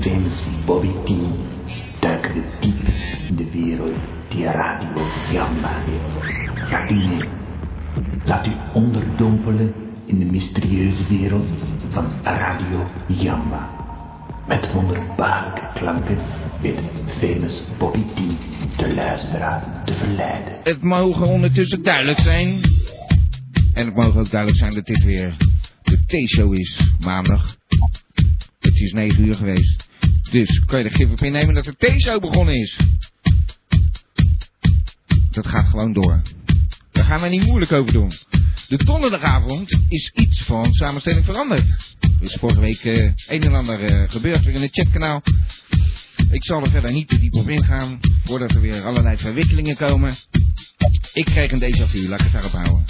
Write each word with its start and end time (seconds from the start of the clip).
famous 0.00 0.42
Bobby 0.64 0.92
T, 1.04 1.12
duiken 2.00 2.44
diep 2.60 2.80
in 3.28 3.36
de 3.36 3.50
wereld 3.50 3.98
die 4.28 4.44
Radio 4.44 5.06
Jamba 5.32 5.82
heeft. 5.84 6.40
Gaat? 6.68 6.90
Laat 8.24 8.46
u 8.46 8.52
onderdompelen 8.72 9.74
in 10.04 10.18
de 10.18 10.24
mysterieuze 10.24 11.06
wereld 11.08 11.48
van 11.88 12.06
Radio 12.22 12.90
Jamba. 13.06 13.70
Met 14.48 14.72
wonderbaarlijke 14.72 15.68
klanken 15.74 16.18
weet 16.60 16.80
famous 17.18 17.62
Bobby 17.78 18.04
T 18.14 18.20
de 18.76 18.94
luisteraar 18.94 19.82
te 19.84 19.94
verleiden. 19.94 20.52
Het 20.62 20.82
mogen 20.82 21.26
ondertussen 21.26 21.82
duidelijk 21.82 22.18
zijn. 22.18 22.60
En 23.74 23.86
het 23.86 23.94
mogen 23.94 24.20
ook 24.20 24.30
duidelijk 24.30 24.60
zijn 24.60 24.74
dat 24.74 24.86
dit 24.86 25.04
weer 25.04 25.36
de 25.82 25.98
T-show 26.06 26.54
is, 26.54 26.80
maandag. 27.00 27.56
Het 28.60 28.80
is 28.80 28.92
9 28.92 29.26
uur 29.26 29.34
geweest. 29.34 29.81
Dus 30.32 30.62
kan 30.66 30.78
je 30.78 30.84
er 30.84 30.94
gif 30.94 31.10
op 31.10 31.22
innemen 31.22 31.54
dat 31.54 31.64
de 31.64 31.76
T-show 31.76 32.20
begonnen 32.20 32.54
is. 32.54 32.76
Dat 35.30 35.46
gaat 35.46 35.68
gewoon 35.68 35.92
door. 35.92 36.22
Daar 36.92 37.04
gaan 37.04 37.20
we 37.20 37.28
niet 37.28 37.46
moeilijk 37.46 37.72
over 37.72 37.92
doen. 37.92 38.12
De 38.68 38.84
donderdagavond 38.84 39.80
is 39.88 40.10
iets 40.14 40.42
van 40.42 40.72
samenstelling 40.72 41.24
veranderd. 41.24 41.94
Er 42.00 42.28
is 42.28 42.36
vorige 42.40 42.60
week 42.60 42.84
eh, 42.84 43.12
een 43.26 43.42
en 43.42 43.54
ander 43.54 43.80
eh, 43.80 44.10
gebeurd 44.10 44.44
weer 44.44 44.54
in 44.54 44.62
het 44.62 44.72
chatkanaal. 44.72 45.22
Ik 46.30 46.44
zal 46.44 46.62
er 46.62 46.70
verder 46.70 46.92
niet 46.92 47.08
te 47.08 47.18
diep 47.18 47.34
op 47.34 47.48
ingaan, 47.48 48.00
voordat 48.24 48.50
er 48.50 48.60
weer 48.60 48.84
allerlei 48.84 49.16
verwikkelingen 49.16 49.76
komen. 49.76 50.16
Ik 51.12 51.24
kreeg 51.24 51.52
een 51.52 51.62
déjà 51.62 51.88
vu, 51.88 52.08
laat 52.08 52.20
ik 52.20 52.24
het 52.24 52.32
daarop 52.32 52.52
houden. 52.52 52.84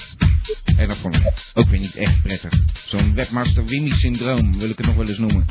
En 0.77 0.89
dat 0.89 0.97
vond 0.97 1.15
ik 1.15 1.23
ook 1.55 1.69
weer 1.69 1.81
niet 1.81 1.95
echt 1.95 2.23
prettig. 2.23 2.53
Zo'n 2.87 3.15
webmaster 3.15 3.65
Winnie-syndroom 3.65 4.59
wil 4.59 4.70
ik 4.70 4.77
het 4.77 4.87
nog 4.87 4.95
wel 4.95 5.09
eens 5.09 5.19
noemen. 5.19 5.47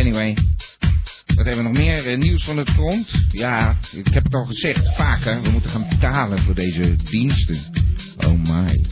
Anyway, 0.00 0.36
wat 1.34 1.46
hebben 1.46 1.56
we 1.56 1.70
nog 1.70 1.78
meer? 1.78 2.06
Eh, 2.06 2.18
nieuws 2.18 2.44
van 2.44 2.56
het 2.56 2.70
front? 2.70 3.24
Ja, 3.30 3.76
ik 3.92 4.08
heb 4.08 4.24
het 4.24 4.34
al 4.34 4.44
gezegd, 4.44 4.96
vaker. 4.96 5.42
We 5.42 5.50
moeten 5.50 5.70
gaan 5.70 5.86
betalen 5.88 6.38
voor 6.38 6.54
deze 6.54 6.96
diensten. 6.96 7.58
Oh 8.16 8.32
my. 8.32 8.84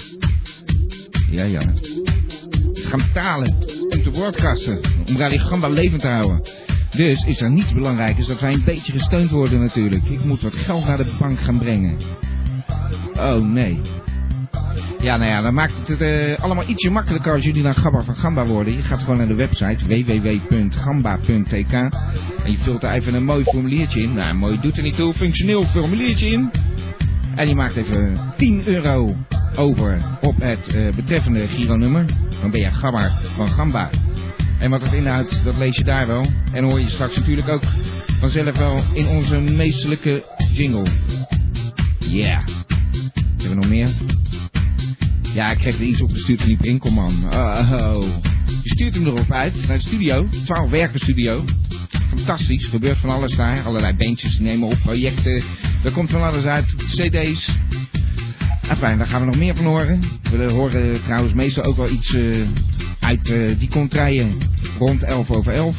Ja, 1.31 1.44
ja. 1.44 1.60
We 2.72 2.82
gaan 2.82 2.99
betalen 2.99 3.56
om 3.88 4.03
te 4.03 4.10
broadcasten. 4.10 4.81
Om 5.06 5.16
Radio 5.16 5.38
Gamba 5.38 5.69
levend 5.69 6.00
te 6.00 6.06
houden. 6.06 6.43
Dus 6.97 7.25
is 7.25 7.41
er 7.41 7.50
niets 7.50 7.72
belangrijkers 7.72 8.27
dat 8.27 8.41
wij 8.41 8.53
een 8.53 8.65
beetje 8.65 8.93
gesteund 8.93 9.31
worden 9.31 9.61
natuurlijk. 9.61 10.05
Ik 10.05 10.25
moet 10.25 10.41
wat 10.41 10.55
geld 10.55 10.84
naar 10.84 10.97
de 10.97 11.16
bank 11.19 11.41
gaan 11.41 11.59
brengen. 11.59 11.99
Oh 13.15 13.47
nee. 13.47 13.81
Ja, 15.00 15.16
nou 15.16 15.31
ja, 15.31 15.42
dan 15.42 15.54
maakt 15.54 15.88
het 15.88 16.00
uh, 16.00 16.38
allemaal 16.38 16.64
ietsje 16.69 16.91
makkelijker 16.91 17.32
als 17.32 17.44
jullie 17.44 17.62
naar 17.62 17.75
Gamba 17.75 18.03
van 18.03 18.16
Gamba 18.16 18.47
worden. 18.47 18.72
Je 18.72 18.82
gaat 18.82 19.00
gewoon 19.00 19.16
naar 19.16 19.28
de 19.28 19.34
website 19.34 19.86
www.gamba.tk 19.86 21.72
en 22.44 22.50
je 22.50 22.59
vult 22.59 22.82
er 22.82 22.91
even 22.91 23.14
een 23.14 23.25
mooi 23.25 23.44
formuliertje 23.44 24.00
in. 24.00 24.14
Nou, 24.14 24.34
mooi 24.34 24.60
doet 24.60 24.76
er 24.76 24.82
niet 24.82 24.97
toe, 24.97 25.14
functioneel 25.14 25.62
formuliertje 25.62 26.31
in. 26.31 26.50
En 27.34 27.48
je 27.48 27.54
maakt 27.54 27.76
even 27.76 28.19
10 28.37 28.62
euro 28.66 29.16
over 29.56 29.98
op 30.20 30.34
het 30.41 30.75
uh, 30.75 30.94
betreffende 30.94 31.48
gironummer. 31.48 32.04
Dan 32.41 32.50
ben 32.50 32.60
je 32.60 32.70
Gabber 32.70 33.10
van 33.37 33.48
Gamba. 33.48 33.91
En 34.58 34.70
wat 34.70 34.82
het 34.82 34.92
inhoudt, 34.92 35.44
dat 35.44 35.56
lees 35.56 35.76
je 35.76 35.84
daar 35.84 36.06
wel. 36.06 36.26
En 36.53 36.64
hoor 36.64 36.81
je 36.81 36.91
straks 36.91 37.16
natuurlijk 37.16 37.48
ook 37.48 37.62
vanzelf 38.20 38.58
wel 38.58 38.82
in 38.92 39.06
onze 39.06 39.41
meestelijke 39.41 40.25
jingle. 40.53 40.87
Yeah. 41.98 42.47
Hebben 43.37 43.48
we 43.48 43.54
nog 43.54 43.69
meer? 43.69 44.18
Ja, 45.38 45.50
ik 45.50 45.59
kreeg 45.59 45.75
er 45.75 45.82
iets 45.82 46.00
opgestuurd 46.00 46.38
van 46.38 46.49
die 46.49 46.56
Brinkelman. 46.56 47.25
Oh. 47.32 48.03
Je 48.62 48.71
stuurt 48.71 48.94
hem 48.94 49.06
erop 49.06 49.32
uit 49.32 49.66
naar 49.66 49.76
de 49.76 49.82
studio. 49.82 50.28
12 50.44 50.71
werken 50.71 51.00
studio. 51.00 51.44
Fantastisch. 52.09 52.66
Gebeurt 52.66 52.99
van 52.99 53.10
alles 53.10 53.37
daar. 53.37 53.62
Allerlei 53.62 53.97
beentjes 53.97 54.38
nemen 54.38 54.69
op 54.69 54.78
projecten. 54.82 55.43
Er 55.84 55.91
komt 55.93 56.10
van 56.10 56.22
alles 56.22 56.44
uit. 56.44 56.75
CD's. 56.76 57.56
Enfin, 58.69 58.99
daar 58.99 59.06
gaan 59.06 59.21
we 59.21 59.26
nog 59.26 59.38
meer 59.38 59.56
van 59.56 59.65
horen. 59.65 60.00
We 60.31 60.50
horen 60.50 61.03
trouwens 61.03 61.34
meestal 61.34 61.65
ook 61.65 61.76
wel 61.76 61.91
iets 61.91 62.15
uh, 62.15 62.47
uit 63.00 63.28
uh, 63.28 63.59
die 63.59 63.69
contraien 63.69 64.38
rond 64.78 65.03
11 65.03 65.31
over 65.31 65.53
11. 65.53 65.76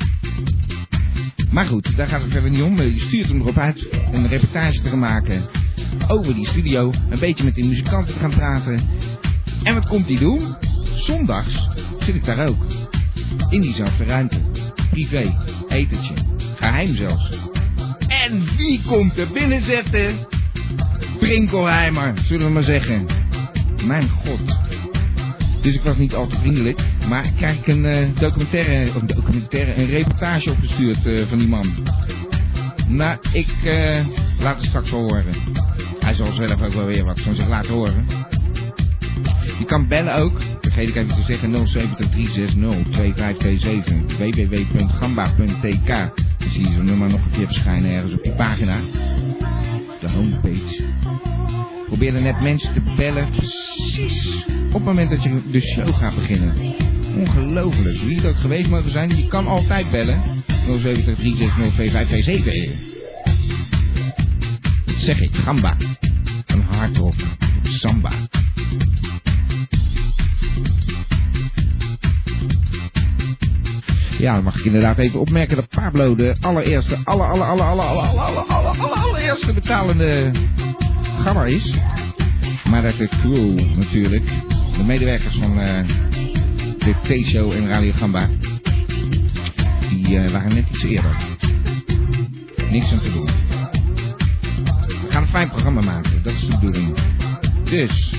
Maar 1.52 1.66
goed, 1.66 1.96
daar 1.96 2.08
gaat 2.08 2.22
het 2.22 2.32
verder 2.32 2.52
niet 2.52 2.62
om. 2.62 2.82
Je 2.82 3.00
stuurt 3.00 3.28
hem 3.28 3.42
erop 3.42 3.58
uit 3.58 3.88
om 4.08 4.16
een 4.16 4.28
reportage 4.28 4.82
te 4.82 4.90
gaan 4.90 5.00
maken 5.00 5.44
over 6.08 6.36
die 6.36 6.48
studio. 6.48 6.92
Een 7.10 7.20
beetje 7.20 7.44
met 7.44 7.56
die 7.56 7.66
muzikanten 7.66 8.14
te 8.14 8.20
gaan 8.20 8.30
praten. 8.30 8.80
En 9.64 9.74
wat 9.74 9.88
komt 9.88 10.08
hij 10.08 10.18
doen? 10.18 10.56
Zondags 10.96 11.70
zit 12.00 12.16
ik 12.16 12.26
daar 12.26 12.48
ook. 12.48 12.66
In 13.50 13.62
diezelfde 13.62 14.04
ruimte. 14.04 14.40
Privé. 14.90 15.38
Etentje. 15.68 16.14
Geheim 16.56 16.96
zelfs. 16.96 17.30
En 18.08 18.56
wie 18.58 18.82
komt 18.88 19.18
er 19.18 19.28
binnen 19.28 19.64
zetten? 19.64 20.28
Brinkelheimer, 21.20 22.14
zullen 22.26 22.46
we 22.46 22.52
maar 22.52 22.64
zeggen. 22.64 23.06
Mijn 23.86 24.10
god. 24.10 24.60
Dus 25.62 25.76
ik 25.76 25.82
was 25.82 25.98
niet 25.98 26.14
al 26.16 26.28
te 26.28 26.36
vriendelijk. 26.36 26.80
Maar 27.08 27.32
krijg 27.38 27.58
ik 27.58 27.68
een 27.68 27.84
uh, 27.84 28.08
documentaire, 28.20 29.06
documentaire, 29.06 29.76
een 29.76 29.90
reportage 29.90 30.52
opgestuurd 30.52 31.06
uh, 31.06 31.26
van 31.28 31.38
die 31.38 31.48
man. 31.48 31.74
Maar 32.88 33.20
ik 33.32 33.52
uh, 33.64 34.06
laat 34.40 34.56
het 34.56 34.66
straks 34.66 34.92
wel 34.92 35.00
horen. 35.00 35.34
Hij 36.00 36.14
zal 36.14 36.32
zelf 36.32 36.62
ook 36.62 36.74
wel 36.74 36.86
weer 36.86 37.06
wat 37.06 37.20
van 37.20 37.36
zich 37.36 37.48
laten 37.48 37.74
horen. 37.74 38.06
Je 39.60 39.66
kan 39.66 39.88
bellen 39.88 40.16
ook, 40.16 40.42
vergeet 40.62 40.90
ik 40.90 40.96
even 40.96 41.16
te 41.16 41.22
zeggen, 41.22 41.54
073602527 41.54 41.58
www.gamba.tk. 44.18 45.88
Dan 46.38 46.50
zie 46.50 46.62
je 46.62 46.74
zo'n 46.76 46.86
nummer 46.86 47.10
nog 47.10 47.26
een 47.26 47.32
keer 47.32 47.48
verschijnen 47.48 47.92
ergens 47.92 48.14
op 48.14 48.24
die 48.24 48.32
pagina. 48.32 48.78
De 50.00 50.12
homepage. 50.12 50.84
Probeer 51.86 52.22
net 52.22 52.42
mensen 52.42 52.74
te 52.74 52.82
bellen, 52.98 53.30
precies 53.30 54.46
op 54.68 54.74
het 54.74 54.84
moment 54.84 55.10
dat 55.10 55.24
je 55.24 55.42
de 55.52 55.62
show 55.62 55.90
gaat 55.90 56.16
beginnen. 56.16 56.54
Ongelooflijk, 57.18 57.98
wie 57.98 58.22
het 58.22 58.36
geweest 58.36 58.70
mogen 58.70 58.92
zijn, 58.92 59.18
je 59.18 59.28
kan 59.28 59.48
altijd 59.48 59.92
bellen. 59.92 60.22
073602527. 60.48 60.82
Dat 64.86 64.96
zeg 64.98 65.22
ik, 65.22 65.36
Gamba. 65.36 65.76
Een 66.46 66.62
hardrock, 66.62 67.14
samba. 67.64 68.12
Ja, 74.20 74.34
dan 74.34 74.44
mag 74.44 74.58
ik 74.58 74.66
inderdaad 74.66 74.98
even 74.98 75.20
opmerken 75.20 75.56
dat 75.56 75.70
Pablo 75.70 76.16
de 76.16 76.36
allereerste, 76.42 76.98
alle, 77.04 77.24
alle, 77.24 77.44
alle, 77.44 77.62
alle, 77.62 77.82
alle, 77.82 78.02
alle, 78.02 78.20
alle, 78.20 78.40
alle, 78.40 78.68
alle, 78.68 78.96
allereerste 78.96 79.54
betalende 79.54 80.32
gammer 81.24 81.48
is. 81.48 81.74
Maar 82.70 82.82
dat 82.82 82.98
de 82.98 83.08
crew 83.08 83.76
natuurlijk, 83.78 84.26
de 84.78 84.84
medewerkers 84.84 85.36
van 85.36 85.60
uh, 85.60 85.88
de 86.78 86.96
T-show 87.02 87.52
en 87.52 87.68
Radio 87.68 87.92
Gamba, 87.92 88.28
die 89.90 90.10
uh, 90.10 90.32
waren 90.32 90.54
net 90.54 90.70
iets 90.70 90.84
eerder. 90.84 91.16
Niks 92.70 92.92
aan 92.92 93.00
te 93.00 93.12
doen. 93.12 93.30
We 94.86 95.10
gaan 95.10 95.22
een 95.22 95.28
fijn 95.28 95.50
programma 95.50 95.82
maken, 95.82 96.24
dat 96.24 96.34
is 96.34 96.48
de 96.48 96.58
bedoeling. 96.60 96.98
Dus, 97.64 98.14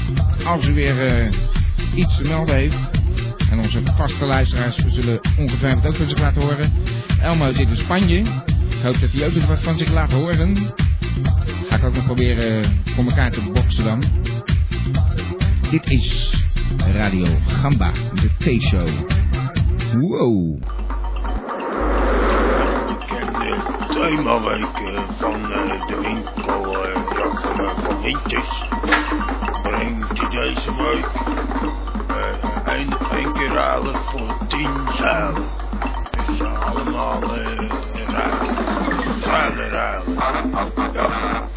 als 0.44 0.69
u 0.69 0.75
weer 0.75 1.23
uh, 1.25 1.32
iets 1.94 2.17
te 2.17 2.23
melden 2.23 2.55
heeft, 2.55 2.89
en 3.50 3.58
onze 3.58 3.82
vaste 3.97 4.25
luisteraars 4.25 4.76
zullen 4.87 5.20
ongetwijfeld 5.38 5.87
ook 5.87 5.94
van 5.94 6.08
zich 6.08 6.19
laten 6.19 6.43
horen. 6.43 6.73
Elmo 7.20 7.52
zit 7.52 7.69
in 7.69 7.76
Spanje. 7.76 8.19
Ik 8.69 8.82
hoop 8.82 9.00
dat 9.00 9.11
hij 9.11 9.26
ook 9.26 9.35
nog 9.35 9.47
wat 9.47 9.62
van 9.62 9.79
zich 9.79 9.91
laat 9.93 10.12
horen. 10.12 10.56
Ga 11.69 11.76
ik 11.76 11.85
ook 11.85 11.94
nog 11.94 12.05
proberen 12.05 12.82
voor 12.85 13.05
elkaar 13.05 13.31
te 13.31 13.41
boksen 13.52 13.85
dan. 13.85 14.02
Dit 15.70 15.91
is 15.91 16.35
Radio 16.94 17.26
Gamba, 17.47 17.91
de 18.14 18.31
T-show. 18.58 18.88
Wow. 19.93 20.62
Themaweek 23.91 24.67
van 25.19 25.43
de 25.43 25.99
winkel 26.02 26.73
van 27.82 28.02
Wintjes 28.02 28.69
brengt 29.62 30.31
deze 30.31 30.76
week 30.76 31.29
tien 34.60 34.94
zuilen. 34.94 35.48
Dus 36.26 36.40
allemaal 36.40 37.22
uh, 37.22 37.68
ruilen. 38.06 38.54
Ruilen. 39.22 40.02
Ja. 40.92 41.48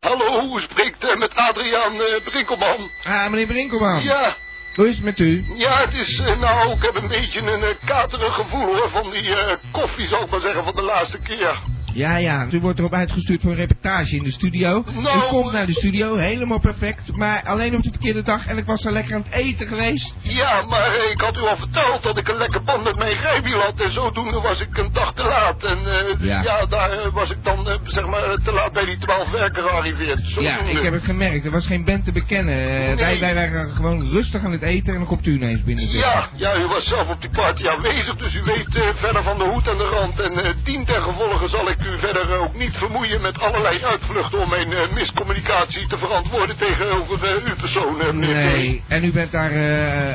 Hallo, 0.00 0.58
spreekt 0.58 1.04
uh, 1.04 1.14
met 1.14 1.34
Adriaan 1.34 1.94
uh, 1.94 2.24
Brinkelman. 2.24 2.90
Ah, 3.04 3.30
meneer 3.30 3.46
Brinkelman. 3.46 4.02
Ja. 4.02 4.34
Hoe 4.74 4.88
is 4.88 4.94
het 4.94 5.04
met 5.04 5.18
u? 5.18 5.44
Ja, 5.54 5.76
het 5.76 5.94
is, 5.94 6.18
uh, 6.18 6.40
nou, 6.40 6.72
ik 6.72 6.82
heb 6.82 6.94
een 6.94 7.08
beetje 7.08 7.40
een 7.40 7.60
uh, 7.60 7.66
katerig 7.84 8.34
gevoel 8.34 8.64
hoor, 8.64 8.88
van 8.90 9.10
die 9.10 9.28
uh, 9.28 9.52
koffie, 9.72 10.08
zou 10.08 10.24
ik 10.24 10.30
maar 10.30 10.40
zeggen, 10.40 10.64
van 10.64 10.74
de 10.74 10.82
laatste 10.82 11.18
keer. 11.18 11.71
Ja, 11.94 12.16
ja. 12.16 12.46
U 12.50 12.60
wordt 12.60 12.78
erop 12.78 12.94
uitgestuurd 12.94 13.42
voor 13.42 13.50
een 13.50 13.56
reportage 13.56 14.16
in 14.16 14.22
de 14.22 14.30
studio. 14.30 14.84
Nou, 14.94 15.18
u 15.18 15.20
komt 15.28 15.52
naar 15.52 15.66
de 15.66 15.72
studio, 15.72 16.16
helemaal 16.16 16.60
perfect. 16.60 17.16
Maar 17.16 17.42
alleen 17.42 17.76
op 17.76 17.82
de 17.82 17.90
verkeerde 17.90 18.22
dag 18.22 18.46
en 18.46 18.58
ik 18.58 18.66
was 18.66 18.84
er 18.84 18.92
lekker 18.92 19.14
aan 19.14 19.24
het 19.28 19.32
eten 19.32 19.66
geweest. 19.66 20.14
Ja, 20.20 20.62
maar 20.68 21.10
ik 21.10 21.20
had 21.20 21.36
u 21.36 21.40
al 21.40 21.56
verteld 21.56 22.02
dat 22.02 22.18
ik 22.18 22.28
een 22.28 22.36
lekker 22.36 22.62
band 22.62 22.84
met 22.84 22.96
mijn 22.96 23.16
grijpje 23.16 23.56
had. 23.56 23.80
En 23.80 23.92
zodoende 23.92 24.40
was 24.40 24.60
ik 24.60 24.76
een 24.78 24.92
dag 24.92 25.14
te 25.14 25.22
laat. 25.22 25.64
En 25.64 25.78
eh, 25.78 26.26
Ja. 26.26 26.42
ja. 26.42 26.66
daar 26.66 26.90
eh, 26.90 27.12
was 27.12 27.30
ik 27.30 27.44
dan 27.44 27.68
eh, 27.68 27.74
zeg 27.82 28.06
maar 28.06 28.36
te 28.44 28.52
laat 28.52 28.72
bij 28.72 28.84
die 28.84 28.98
twaalf 28.98 29.30
werken 29.30 29.62
gearriveerd. 29.62 30.32
Ja, 30.32 30.58
ik 30.58 30.82
heb 30.82 30.92
het 30.92 31.04
gemerkt. 31.04 31.44
Er 31.44 31.50
was 31.50 31.66
geen 31.66 31.84
band 31.84 32.04
te 32.04 32.12
bekennen. 32.12 32.56
Wij, 32.96 33.20
wij 33.20 33.34
waren 33.34 33.70
gewoon 33.70 34.08
rustig 34.10 34.44
aan 34.44 34.52
het 34.52 34.62
eten 34.62 34.92
en 34.92 34.98
dan 34.98 35.08
komt 35.08 35.26
u 35.26 35.34
ineens 35.34 35.62
binnen 35.62 35.88
zitten. 35.88 36.10
Ja, 36.10 36.28
ja, 36.34 36.56
u 36.56 36.66
was 36.66 36.88
zelf 36.88 37.08
op 37.08 37.20
die 37.20 37.30
party 37.30 37.68
aanwezig, 37.68 38.16
dus 38.16 38.34
u 38.34 38.42
weet 38.42 38.94
verder 38.94 39.22
van 39.22 39.38
de 39.38 39.44
hoed 39.44 39.68
en 39.68 39.76
de 39.76 39.84
rand. 39.84 40.20
En 40.20 40.56
dien 40.64 40.84
ten 40.84 41.02
gevolge 41.02 41.48
zal 41.48 41.70
ik 41.70 41.81
u 41.86 41.98
verder 41.98 42.38
ook 42.38 42.54
niet 42.54 42.76
vermoeien 42.76 43.20
met 43.20 43.40
allerlei 43.40 43.84
uitvluchten 43.84 44.38
om 44.38 44.48
mijn 44.48 44.72
eh, 44.72 44.92
miscommunicatie 44.94 45.86
te 45.86 45.98
verantwoorden 45.98 46.56
tegenover 46.56 47.24
eh, 47.24 47.44
uw 47.44 47.54
persoon, 47.54 47.96
meneer 47.96 48.50
T. 48.50 48.52
Nee, 48.52 48.82
en 48.88 49.04
u 49.04 49.12
bent 49.12 49.32
daar 49.32 49.52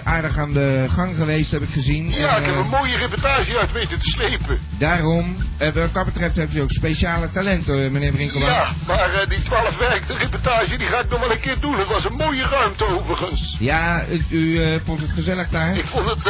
aardig 0.04 0.38
aan 0.38 0.54
de 0.54 0.86
gang 0.90 1.16
geweest, 1.16 1.52
heb 1.52 1.62
ik 1.62 1.70
gezien. 1.70 2.10
Ja, 2.10 2.36
En, 2.36 2.42
ik 2.42 2.46
heb 2.46 2.56
een 2.56 2.70
mooie 2.70 2.98
reportage 2.98 3.58
uit 3.58 3.72
weten 3.72 4.00
te 4.00 4.10
slepen. 4.10 4.60
Daarom, 4.78 5.38
wat 5.74 5.94
dat 5.94 6.06
betreft 6.06 6.36
heeft 6.36 6.56
u 6.56 6.60
ook 6.60 6.72
speciale 6.72 7.32
talenten, 7.32 7.92
meneer 7.92 8.12
Brinkelman. 8.12 8.50
Ja, 8.50 8.68
maar 8.88 9.26
die 9.30 9.42
twaalf 9.42 9.78
werkte 9.78 10.18
reportage 10.18 10.78
die 10.78 10.88
ga 10.88 11.00
ik 11.00 11.10
nog 11.10 11.20
wel 11.20 11.32
een 11.32 11.40
keer 11.40 11.60
doen. 11.60 11.78
Het 11.78 11.88
was 11.88 12.06
een 12.06 12.16
mooie 12.16 12.44
ruimte 12.44 12.86
overigens. 12.86 13.56
Ja, 13.60 14.06
u, 14.30 14.62
vond 14.86 15.02
het 15.02 15.12
gezellig 15.12 15.50
daar? 15.50 15.78
Ik 15.78 15.86
vond 15.86 16.10
het 16.10 16.24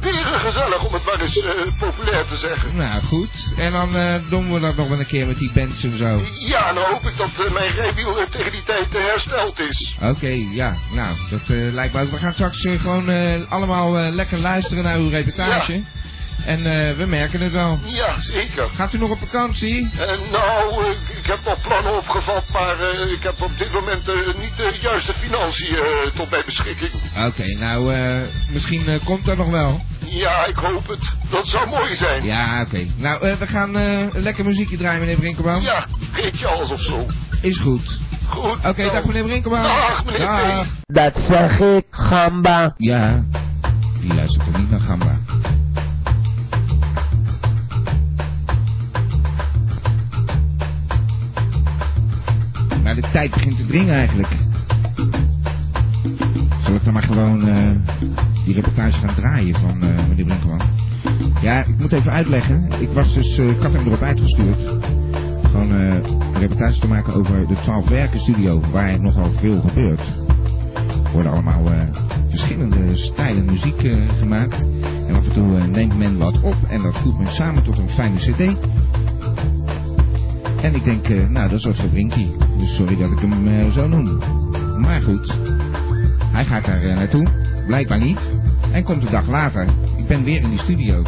beren 0.00 0.40
gezellig 0.40 0.84
om 0.86 0.92
het 0.92 1.04
maar 1.04 1.20
eens 1.20 1.42
populair 1.78 2.24
te 2.26 2.36
zeggen. 2.36 2.76
Nou, 2.76 3.02
goed. 3.02 3.54
En 3.56 3.72
dan 3.72 3.88
doen 4.28 4.52
we 4.52 4.60
dat 4.60 4.67
nog 4.76 4.88
wel 4.88 4.98
een 4.98 5.06
keer 5.06 5.26
met 5.26 5.38
die 5.38 5.52
bands 5.52 5.84
en 5.84 5.96
zo. 5.96 6.22
Ja, 6.38 6.72
nou 6.72 6.86
hoop 6.86 7.02
ik 7.02 7.16
dat 7.16 7.46
eh, 7.46 7.52
mijn 7.52 7.76
eh, 7.76 8.26
tegen 8.30 8.52
die 8.52 8.62
tijd 8.62 8.94
eh, 8.94 9.04
hersteld 9.04 9.60
is. 9.60 9.96
Oké, 10.02 10.46
ja. 10.50 10.76
Nou, 10.92 11.16
dat 11.30 11.40
eh, 11.40 11.72
lijkt 11.72 11.94
me... 11.94 12.10
We 12.10 12.16
gaan 12.16 12.32
straks 12.32 12.60
gewoon 12.60 13.48
allemaal 13.48 13.92
lekker 13.92 14.38
luisteren 14.38 14.84
naar 14.84 14.96
uw 14.96 15.08
reportage. 15.08 15.82
En 16.44 16.62
we 16.96 17.04
merken 17.06 17.40
het 17.40 17.52
wel. 17.52 17.78
Ja, 17.84 18.20
zeker. 18.20 18.68
Gaat 18.74 18.92
u 18.92 18.98
nog 18.98 19.10
op 19.10 19.18
vakantie? 19.18 19.90
Nou, 20.30 20.84
ik 20.92 21.26
heb 21.26 21.44
wel 21.44 21.56
plannen 21.62 21.96
opgevat, 21.96 22.44
maar 22.52 22.80
ik 23.10 23.22
heb 23.22 23.42
op 23.42 23.58
dit 23.58 23.72
moment 23.72 24.06
niet 24.38 24.56
de 24.56 24.78
juiste 24.80 25.12
financiën 25.12 25.78
tot 26.16 26.30
mijn 26.30 26.42
beschikking. 26.46 26.92
Oké, 27.26 27.46
nou, 27.58 27.94
misschien 28.50 29.00
komt 29.04 29.24
dat 29.24 29.36
nog 29.36 29.48
wel. 29.48 29.84
Ja, 30.10 30.46
ik 30.46 30.56
hoop 30.56 30.88
het. 30.88 31.12
Dat 31.30 31.46
zou 31.48 31.68
mooi 31.68 31.94
zijn. 31.94 32.24
Ja, 32.24 32.62
oké. 32.62 32.86
Nou, 32.96 33.22
eh, 33.26 33.36
we 33.36 33.46
gaan 33.46 33.76
eh, 33.76 34.00
een 34.00 34.22
lekker 34.22 34.44
muziekje 34.44 34.76
draaien, 34.76 35.00
meneer 35.00 35.16
Brinkelman. 35.16 35.62
Ja, 35.62 35.86
geef 36.12 36.38
je 36.38 36.46
alles 36.46 36.70
of 36.70 36.80
zo. 36.80 37.06
Is 37.42 37.56
goed. 37.56 38.00
Goed. 38.28 38.56
Oké, 38.66 38.80
nou, 38.80 38.92
dag 38.92 39.04
meneer 39.04 39.24
Brinkelman. 39.24 39.62
Dag, 39.62 40.04
meneer 40.04 40.20
Dag. 40.20 40.66
Dat 40.86 41.18
zeg 41.28 41.60
ik, 41.60 41.84
gamba. 41.90 42.74
Ja, 42.76 43.24
die 44.00 44.14
luistert 44.14 44.46
er 44.46 44.58
niet 44.58 44.70
naar 44.70 44.80
Gamba. 44.80 45.18
Maar 52.82 52.94
de 52.94 53.04
tijd 53.12 53.30
begint 53.30 53.56
te 53.56 53.66
dringen 53.66 53.94
eigenlijk. 53.94 54.36
Zal 56.64 56.74
ik 56.74 56.84
dan 56.84 56.92
maar 56.92 57.02
gewoon 57.02 57.48
eh, 57.48 57.70
die 58.48 58.56
reportage 58.56 58.98
gaan 58.98 59.14
draaien 59.14 59.54
van 59.54 59.82
eh, 59.82 60.08
meneer 60.08 60.24
Brinkman? 60.24 60.60
Ja, 61.42 61.64
ik 61.64 61.78
moet 61.78 61.92
even 61.92 62.12
uitleggen. 62.12 62.68
Ik 62.80 62.88
was 62.88 63.14
dus, 63.14 63.38
eh, 63.38 63.48
ik 63.48 63.62
had 63.62 63.72
hem 63.72 63.86
erop 63.86 64.02
uitgestuurd. 64.02 64.58
Gewoon 65.42 65.70
eh, 65.70 65.94
een 66.34 66.38
reportage 66.38 66.80
te 66.80 66.88
maken 66.88 67.14
over 67.14 67.46
de 67.46 67.54
12 67.62 67.88
Werken 67.88 68.20
studio, 68.20 68.60
waar 68.72 69.00
nogal 69.00 69.30
veel 69.30 69.60
gebeurt. 69.60 70.14
Er 71.04 71.12
worden 71.12 71.32
allemaal 71.32 71.70
eh, 71.70 71.80
verschillende 72.28 72.96
stijlen 72.96 73.44
muziek 73.44 73.82
eh, 73.82 73.96
gemaakt. 74.18 74.62
En 75.06 75.14
af 75.14 75.26
en 75.26 75.32
toe 75.32 75.58
eh, 75.58 75.64
neemt 75.64 75.98
men 75.98 76.18
wat 76.18 76.42
op 76.42 76.56
en 76.68 76.82
dat 76.82 76.98
voert 76.98 77.18
men 77.18 77.32
samen 77.32 77.62
tot 77.62 77.78
een 77.78 77.88
fijne 77.88 78.16
cd. 78.16 78.56
En 80.62 80.74
ik 80.74 80.84
denk, 80.84 81.08
eh, 81.08 81.28
nou 81.28 81.48
dat 81.48 81.58
is 81.58 81.64
wat 81.64 81.76
voor 81.76 81.88
Brinkie. 81.88 82.36
Dus 82.58 82.74
sorry 82.74 82.96
dat 82.96 83.10
ik 83.10 83.18
hem 83.18 83.48
eh, 83.48 83.70
zo 83.70 83.88
noem. 83.88 84.18
Maar 84.80 85.02
goed, 85.02 85.38
hij 86.32 86.44
gaat 86.44 86.64
daar 86.64 86.82
eh, 86.82 86.96
naartoe. 86.96 87.47
Blijkbaar 87.68 88.00
niet. 88.00 88.30
En 88.72 88.84
komt 88.84 89.02
de 89.02 89.10
dag 89.10 89.28
later. 89.28 89.68
Ik 89.96 90.06
ben 90.06 90.24
weer 90.24 90.42
in 90.42 90.50
die 90.50 90.58
studio. 90.58 91.02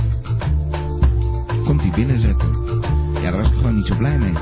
Komt 1.64 1.80
hij 1.80 1.90
binnenzetten. 1.94 2.48
Ja, 3.12 3.20
daar 3.20 3.36
was 3.36 3.46
ik 3.46 3.56
gewoon 3.56 3.74
niet 3.74 3.86
zo 3.86 3.96
blij 3.96 4.18
mee. 4.18 4.32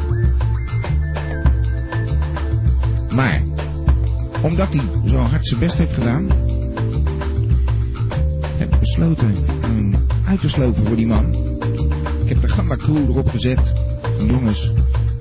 Maar, 3.14 3.42
omdat 4.42 4.72
hij 4.72 4.82
zo 5.06 5.16
hard 5.16 5.46
zijn 5.46 5.60
best 5.60 5.78
heeft 5.78 5.92
gedaan, 5.92 6.26
heb 8.56 8.72
ik 8.74 8.80
besloten 8.80 9.34
hem 9.60 9.94
uit 10.26 10.40
te 10.40 10.48
slopen 10.48 10.86
voor 10.86 10.96
die 10.96 11.06
man. 11.06 11.34
Ik 12.22 12.28
heb 12.28 12.40
de 12.40 12.48
Gamma 12.48 12.76
Crew 12.76 13.10
erop 13.10 13.28
gezet. 13.28 13.72
Van 14.16 14.26
jongens, 14.26 14.72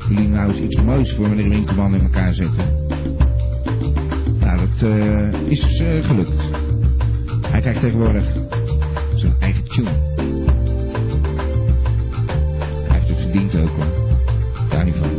jullie 0.10 0.28
nou 0.28 0.50
eens 0.50 0.60
iets 0.60 0.76
moois 0.76 1.14
voor 1.14 1.30
meneer 1.30 1.50
Winkelman 1.50 1.94
in 1.94 2.02
elkaar 2.02 2.34
zetten. 2.34 2.66
Nou, 4.40 4.60
dat 4.60 4.90
eh, 4.90 5.42
is 5.52 5.80
eh, 5.80 6.06
gelukt. 6.06 6.57
Krijgt 7.68 7.86
tegenwoordig 7.86 8.26
zijn 9.16 9.36
eigen 9.40 9.64
tune. 9.64 9.90
Hij 12.88 12.98
heeft 12.98 13.08
het 13.08 13.20
verdiend 13.20 13.56
ook 13.56 13.70
hoor. 13.70 13.86
Daar 14.70 14.86
niet 14.86 14.96
van. 14.96 15.10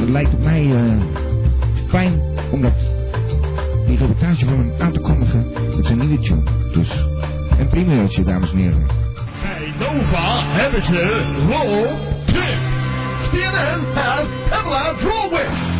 Het 0.00 0.08
lijkt 0.08 0.34
op 0.34 0.40
mij 0.40 0.74
eh, 0.74 1.00
fijn 1.88 2.20
om 2.50 2.62
dat, 2.62 2.88
die 3.86 3.96
reportage 3.96 4.44
van 4.44 4.58
hem 4.58 4.72
aan 4.78 4.92
te 4.92 5.00
kondigen 5.00 5.52
met 5.76 5.86
zijn 5.86 5.98
nieuwe 5.98 6.20
tune. 6.20 6.42
Dus 6.72 7.06
een 7.58 7.68
primeurtje, 7.68 8.24
dames 8.24 8.50
en 8.50 8.56
heren. 8.56 8.86
Bij 9.42 9.72
Nova 9.78 10.42
hebben 10.46 10.82
ze 10.82 11.22
Roll 11.48 11.86
Tip. 12.24 12.58
CNN 13.30 13.80
has 13.94 14.26
Pamela 14.48 14.94
Drolweg. 14.98 15.73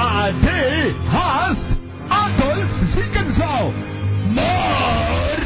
AD 0.00 0.46
haast 1.12 1.64
Adolf 2.08 2.70
Ziekenzaal. 2.94 3.72
Maar 4.34 5.38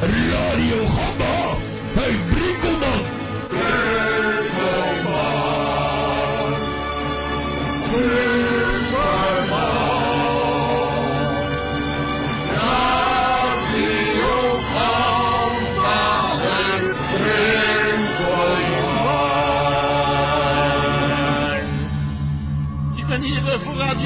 Radio 0.00 0.76
Gamma 0.84 1.17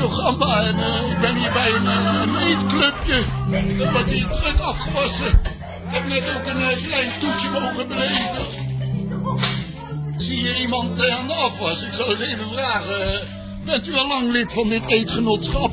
en 0.02 0.78
eh, 0.78 1.10
ik 1.10 1.20
ben 1.20 1.36
hier 1.36 1.52
bij 1.52 1.74
een, 1.74 1.86
eh, 1.86 2.22
een 2.22 2.36
eetclubje. 2.36 3.24
Er 3.84 3.92
wordt 3.92 4.10
hier 4.10 4.26
druk 4.28 4.60
afgewassen. 4.60 5.26
Ik 5.86 5.98
heb 5.98 6.08
net 6.08 6.34
ook 6.34 6.46
een 6.46 6.60
eh, 6.60 6.82
klein 6.88 7.10
toetje 7.20 7.50
mogen 7.50 7.88
beleven. 7.88 8.46
Ik 10.12 10.20
zie 10.20 10.36
hier 10.36 10.60
iemand 10.60 11.00
eh, 11.00 11.18
aan 11.18 11.26
de 11.26 11.34
afwas. 11.34 11.82
Ik 11.82 11.92
zou 11.92 12.10
eens 12.10 12.20
even 12.20 12.48
vragen. 12.52 13.20
bent 13.64 13.86
u 13.86 13.94
al 13.94 14.08
lang 14.08 14.30
lid 14.30 14.52
van 14.52 14.68
dit 14.68 14.86
eetgenootschap? 14.86 15.70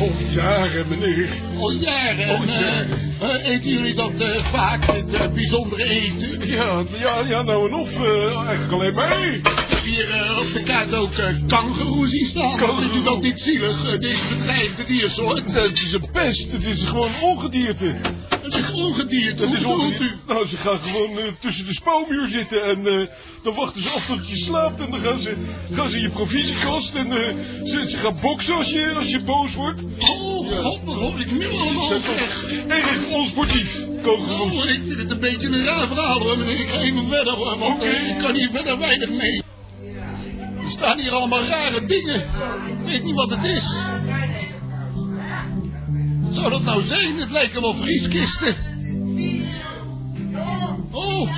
Al 0.00 0.12
jaren, 0.30 0.88
meneer. 0.88 1.28
En, 1.70 2.48
eh, 2.48 2.80
eh, 2.80 3.48
eten 3.48 3.70
jullie 3.70 3.94
dat 3.94 4.20
eh, 4.20 4.44
vaak, 4.44 5.10
dit 5.10 5.34
bijzondere 5.34 5.84
eten? 5.84 6.48
Ja, 6.48 6.84
ja, 7.00 7.18
ja, 7.28 7.42
nou 7.42 7.68
en 7.68 7.74
of. 7.74 7.88
eigenlijk 8.46 8.72
alleen 8.72 8.94
maar. 8.94 9.28
Ik 9.28 9.46
heb 9.68 9.84
hier 9.84 10.38
op 10.40 10.52
de 10.52 10.62
kaart 10.62 10.94
ook 10.94 11.10
kangeroe 11.46 12.06
zien 12.06 12.26
staan. 12.26 12.56
Kangoeroe. 12.56 12.80
Vindt 12.80 12.96
u 12.96 13.02
dat 13.02 13.22
niet 13.22 13.40
zielig, 13.40 13.98
deze 13.98 14.24
bedreigde 14.28 14.84
diersoort? 14.84 15.52
Het 15.52 15.82
is 15.82 15.92
een 15.92 16.10
pest. 16.12 16.52
Het 16.52 16.66
is 16.66 16.82
gewoon 16.82 17.10
ongedierte. 17.20 17.94
Het 18.42 18.54
is 18.54 18.72
ongedierte, 18.72 19.42
Het 19.42 19.52
is 19.54 19.62
u? 19.62 19.64
ongedierte. 19.64 20.16
Nou, 20.26 20.46
ze 20.46 20.56
gaan 20.56 20.78
gewoon 20.78 21.10
tussen 21.40 21.66
de 21.66 21.74
spouwmuur 21.74 22.28
zitten 22.28 22.64
en 22.64 23.08
dan 23.42 23.54
wachten 23.54 23.82
ze 23.82 23.88
af 23.88 24.06
tot 24.06 24.28
je 24.28 24.36
slaapt 24.36 24.80
en 24.80 24.90
dan 24.90 25.00
gaan 25.00 25.18
ze, 25.18 25.36
gaan 25.72 25.90
ze 25.90 26.00
je 26.00 26.10
provisiekast 26.10 26.94
en 26.94 27.10
eh, 27.10 27.34
ze, 27.64 27.90
ze 27.90 27.96
gaan 27.96 28.18
boksen 28.20 28.54
als 28.54 28.70
je, 28.70 28.92
als 28.96 29.10
je 29.10 29.24
boos 29.24 29.54
wordt. 29.54 29.80
Oh, 29.98 30.31
wat 30.60 30.78
hoor 30.84 31.20
ik 31.20 31.50
allemaal 31.50 31.86
Ze 31.86 31.98
zeg. 32.00 32.52
erg 32.68 33.08
onsportief, 33.10 33.84
Oh, 33.86 34.02
kangoeroes. 34.02 34.64
ik 34.66 34.80
vind 34.84 34.98
het 34.98 35.10
een 35.10 35.20
beetje 35.20 35.48
een 35.48 35.64
raar 35.64 35.86
verhaal 35.86 36.20
hoor, 36.20 36.38
meneer. 36.38 36.60
Ik 36.60 36.68
ga 36.68 36.80
even 36.80 37.08
verder 37.08 37.32
hoor, 37.32 37.58
want 37.58 37.82
eh, 37.82 38.08
ik 38.08 38.18
kan 38.18 38.34
hier 38.34 38.48
verder 38.52 38.78
weinig 38.78 39.08
mee. 39.10 39.42
Er 40.64 40.70
staan 40.70 40.98
hier 40.98 41.12
allemaal 41.12 41.44
rare 41.44 41.84
dingen. 41.84 42.20
Ik 42.66 42.86
weet 42.86 43.04
niet 43.04 43.14
wat 43.14 43.30
het 43.30 43.44
is. 43.44 43.64
Wat 46.22 46.34
zou 46.34 46.50
dat 46.50 46.62
nou 46.62 46.82
zijn? 46.82 47.18
Het 47.20 47.30
lijken 47.30 47.60
wel 47.60 47.74
vrieskisten. 47.74 48.54
Oh, 50.90 51.30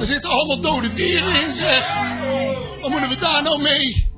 Er 0.00 0.06
zitten 0.06 0.30
allemaal 0.30 0.60
dode 0.60 0.92
dieren 0.92 1.42
in, 1.42 1.52
zeg. 1.52 1.88
Wat 2.80 2.90
moeten 2.90 3.08
we 3.08 3.16
daar 3.20 3.42
nou 3.42 3.62
mee? 3.62 4.08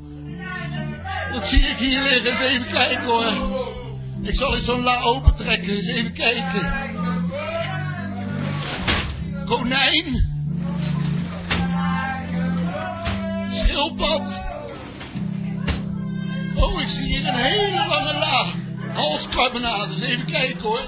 Wat 1.33 1.47
zie 1.47 1.61
ik 1.61 1.77
hier 1.77 2.03
liggen? 2.03 2.31
Eens 2.31 2.41
even 2.41 2.73
kijken, 2.73 3.05
hoor. 3.05 3.62
Ik 4.23 4.37
zal 4.37 4.55
eens 4.55 4.65
zo'n 4.65 4.83
la 4.83 5.01
open 5.01 5.37
trekken. 5.37 5.77
Eens 5.77 5.87
even 5.87 6.13
kijken. 6.13 6.73
Konijn. 9.47 10.31
Schildpad. 13.51 14.45
Oh, 16.57 16.81
ik 16.81 16.89
zie 16.89 17.05
hier 17.05 17.27
een 17.27 17.35
hele 17.35 17.87
lange 17.87 18.13
la. 18.13 18.47
Eens 19.91 20.03
even 20.03 20.27
kijken, 20.27 20.61
hoor. 20.61 20.83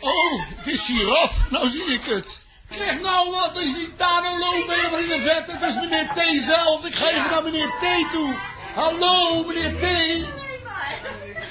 Oh, 0.00 0.42
het 0.56 0.66
is 0.66 0.86
giraf. 0.86 1.50
Nou 1.50 1.68
zie 1.70 1.84
ik 1.84 2.04
het. 2.04 2.44
Krijg 2.68 3.00
nou 3.00 3.30
wat, 3.30 3.56
als 3.56 3.64
je 3.64 3.88
daar 3.96 4.22
nou 4.22 4.38
lopen 4.38 4.74
helemaal 4.74 4.98
in 4.98 5.08
de 5.08 5.20
vet. 5.22 5.52
Het 5.52 5.62
is 5.62 5.74
meneer 5.74 6.10
T 6.14 6.44
zelf. 6.46 6.84
Ik 6.84 6.94
ga 6.94 7.10
even 7.10 7.30
naar 7.30 7.42
meneer 7.42 7.68
T 7.68 8.10
toe. 8.10 8.34
Hallo, 8.74 9.44
meneer 9.44 9.74
T. 9.74 10.39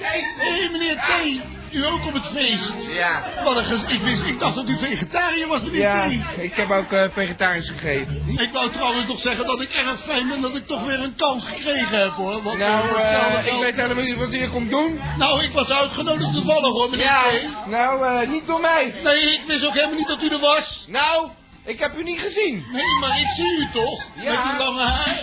Hé, 0.02 0.20
hey, 0.38 0.70
meneer 0.72 0.96
T. 0.96 1.42
U 1.72 1.86
ook 1.86 2.06
op 2.06 2.14
het 2.14 2.26
feest? 2.34 2.74
Ja. 2.92 3.24
Wat 3.44 3.58
een 3.58 3.64
gez- 3.66 3.92
ik, 3.94 4.02
wist, 4.02 4.24
ik 4.26 4.40
dacht 4.40 4.56
dat 4.56 4.70
u 4.70 4.78
vegetariër 4.78 5.48
was, 5.48 5.62
meneer 5.62 5.80
Ja, 5.80 6.08
T. 6.10 6.12
ik 6.38 6.56
heb 6.56 6.72
ook 6.72 6.92
eh, 6.92 7.04
vegetarisch 7.14 7.70
gegeten. 7.70 8.24
Ik 8.38 8.50
wou 8.54 8.70
trouwens 8.72 9.08
nog 9.08 9.20
zeggen 9.20 9.46
dat 9.46 9.62
ik 9.62 9.70
erg 9.74 10.00
fijn 10.02 10.28
ben 10.28 10.42
dat 10.42 10.56
ik 10.56 10.68
toch 10.68 10.86
weer 10.86 11.00
een 11.04 11.16
kans 11.16 11.44
gekregen 11.44 12.00
heb, 12.00 12.12
hoor. 12.12 12.42
Want, 12.44 12.58
Nou, 12.58 12.88
voor 12.88 12.98
eh, 12.98 13.46
ik 13.54 13.60
weet 13.62 13.76
helemaal 13.76 14.04
niet 14.04 14.16
wat 14.18 14.34
u 14.34 14.38
hier 14.38 14.50
komt 14.50 14.72
doen. 14.72 15.00
Nou, 15.18 15.44
ik 15.44 15.52
was 15.52 15.70
uitgenodigd 15.72 16.34
toevallig, 16.34 16.72
hoor, 16.72 16.90
meneer 16.90 17.06
Ja, 17.06 17.24
T. 17.66 17.68
nou, 17.68 18.06
eh, 18.22 18.30
niet 18.30 18.48
door 18.48 18.60
mij. 18.62 18.96
Nee, 19.04 19.22
ik 19.34 19.42
wist 19.48 19.66
ook 19.66 19.74
helemaal 19.74 19.98
niet 19.98 20.08
dat 20.08 20.24
u 20.24 20.30
er 20.30 20.40
was. 20.40 20.86
Nou, 20.88 21.28
ik 21.66 21.80
heb 21.80 21.98
u 21.98 22.04
niet 22.04 22.22
gezien. 22.22 22.66
Nee, 22.72 22.98
maar 23.00 23.20
ik 23.22 23.30
zie 23.36 23.58
u 23.60 23.68
toch? 23.74 24.04
Ja. 24.22 24.46
Met 24.46 24.52
die 24.58 24.66
lange 24.66 24.82
haar. 24.82 25.22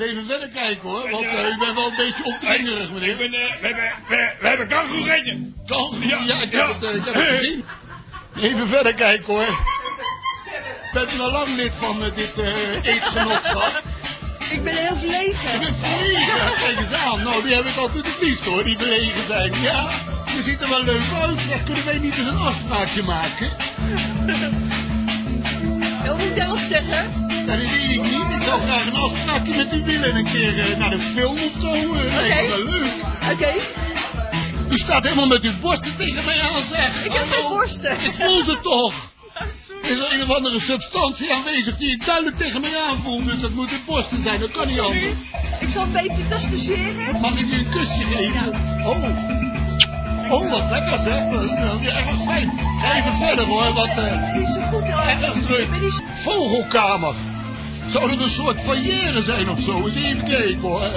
Eens 0.00 0.10
even 0.10 0.26
verder 0.26 0.48
kijken 0.48 0.88
hoor, 0.88 1.10
want 1.10 1.24
eh, 1.24 1.46
u 1.48 1.58
bent 1.58 1.74
wel 1.74 1.86
een 1.86 1.96
beetje 1.96 2.24
opdringerig 2.24 2.90
meneer. 2.92 3.10
Ik 3.10 3.18
ben, 3.18 3.32
eh, 3.32 3.54
we, 3.60 3.66
hebben, 3.66 3.92
we, 4.08 4.34
we 4.40 4.48
hebben 4.48 4.68
gegeten. 4.70 5.54
Ja, 5.66 6.18
Ja, 6.26 6.34
ik 6.42 6.52
heb 6.52 6.60
ja. 6.60 6.72
het, 6.72 6.82
eh, 6.82 6.94
ik 6.94 7.04
heb 7.04 7.14
het 7.14 7.26
gezien. 7.26 7.64
Even 8.40 8.68
verder 8.68 8.94
kijken 8.94 9.26
hoor. 9.26 9.58
Bent 10.92 11.14
u 11.14 11.20
al 11.20 11.30
lang 11.30 11.56
lid 11.56 11.72
van 11.80 12.02
dit 12.14 12.38
eh, 12.38 12.84
eetgenootschap? 12.84 13.82
Ik 14.50 14.64
ben 14.64 14.74
heel 14.76 14.92
Ik 14.92 14.98
verlegen. 14.98 15.60
ben 15.60 15.74
verlegen, 15.82 16.36
ja, 16.36 16.50
kijk 16.64 16.78
eens 16.78 16.92
aan. 16.92 17.22
Nou, 17.22 17.42
die 17.42 17.54
heb 17.54 17.64
ik 17.64 17.76
altijd 17.76 18.04
het 18.06 18.20
liefst 18.20 18.44
hoor, 18.44 18.64
die 18.64 18.78
verlegen 18.78 19.26
zijn. 19.26 19.52
Ja, 19.62 19.88
je 20.34 20.42
ziet 20.42 20.62
er 20.62 20.68
wel 20.68 20.82
leuk 20.84 21.00
uit. 21.22 21.40
Zeg, 21.40 21.64
kunnen 21.64 21.84
wij 21.84 21.98
niet 21.98 22.16
eens 22.16 22.26
een 22.26 22.36
afspraakje 22.36 23.02
maken? 23.02 23.50
Moet 26.06 26.20
ik 26.22 26.36
dat 26.36 26.58
zeggen? 26.58 27.26
Dat 27.46 27.56
weet 27.56 27.90
ik 27.90 28.02
niet. 28.02 28.34
Ik 28.36 28.42
zou 28.42 28.60
graag 28.60 28.86
een 28.86 28.94
afspraakje 28.96 29.56
met 29.56 29.72
u 29.72 29.84
willen. 29.84 30.16
Een 30.16 30.24
keer 30.24 30.60
eh, 30.70 30.76
naar 30.76 30.92
een 30.92 31.00
film 31.00 31.36
of 31.38 31.52
zo. 31.60 31.70
me 31.70 32.46
wel 32.48 32.64
leuk. 32.64 32.92
Oké, 33.32 33.52
U 34.70 34.78
staat 34.78 35.02
helemaal 35.02 35.26
met 35.26 35.42
uw 35.42 35.52
borsten 35.60 35.96
tegen 35.96 36.24
mij 36.24 36.40
aan, 36.40 36.62
zeg. 36.70 37.04
ik 37.04 37.12
heb 37.12 37.26
geen 37.30 37.48
borsten. 37.48 37.92
Ik 37.92 38.14
voel 38.18 38.44
ze 38.44 38.58
toch. 38.62 38.94
Er 39.82 39.90
is 39.90 40.12
een 40.12 40.22
of 40.22 40.36
andere 40.36 40.60
substantie 40.60 41.32
aanwezig 41.32 41.76
die 41.76 41.90
ik 41.90 42.04
duidelijk 42.06 42.36
tegen 42.36 42.60
mij 42.60 42.70
aanvoel. 42.88 43.24
Dus 43.24 43.40
dat 43.40 43.50
moeten 43.50 43.76
borsten 43.86 44.22
zijn, 44.22 44.40
dat 44.40 44.50
kan 44.50 44.66
niet 44.66 44.80
anders. 44.80 45.18
Ik 45.60 45.68
zal 45.68 45.82
een 45.82 45.92
beetje 45.92 46.28
testageren. 46.28 47.20
Mag 47.20 47.34
ik 47.34 47.46
u 47.46 47.54
een 47.58 47.68
kusje 47.70 48.02
geven? 48.02 48.48
Oh. 48.86 49.04
Oh, 50.30 50.50
wat 50.50 50.70
lekker 50.70 50.98
zeg. 50.98 51.30
Dat 51.30 51.42
is 51.80 51.88
erg 51.92 52.22
fijn. 52.26 52.52
Ga 52.82 52.96
even 52.96 53.26
verder 53.26 53.44
hoor, 53.44 53.72
want 53.72 53.90
eh 53.90 54.34
Niet 54.36 54.46
zo 54.46 54.60
goed 54.60 54.84
hoor. 54.90 55.02
erg 55.02 55.32
druk. 55.46 55.68
Vogelkamer. 56.22 57.14
Zou 57.94 58.08
dat 58.08 58.20
een 58.20 58.30
soort 58.30 58.60
foyer 58.60 59.22
zijn 59.22 59.50
of 59.50 59.60
zo? 59.60 59.86
Eens 59.86 59.94
even 59.94 60.28
kijken 60.28 60.60
hoor. 60.60 60.90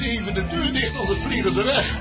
Even 0.00 0.34
de 0.34 0.46
deur 0.46 0.72
dicht, 0.72 0.98
anders 0.98 1.18
vliegen 1.22 1.54
ze 1.54 1.62
weg. 1.62 2.00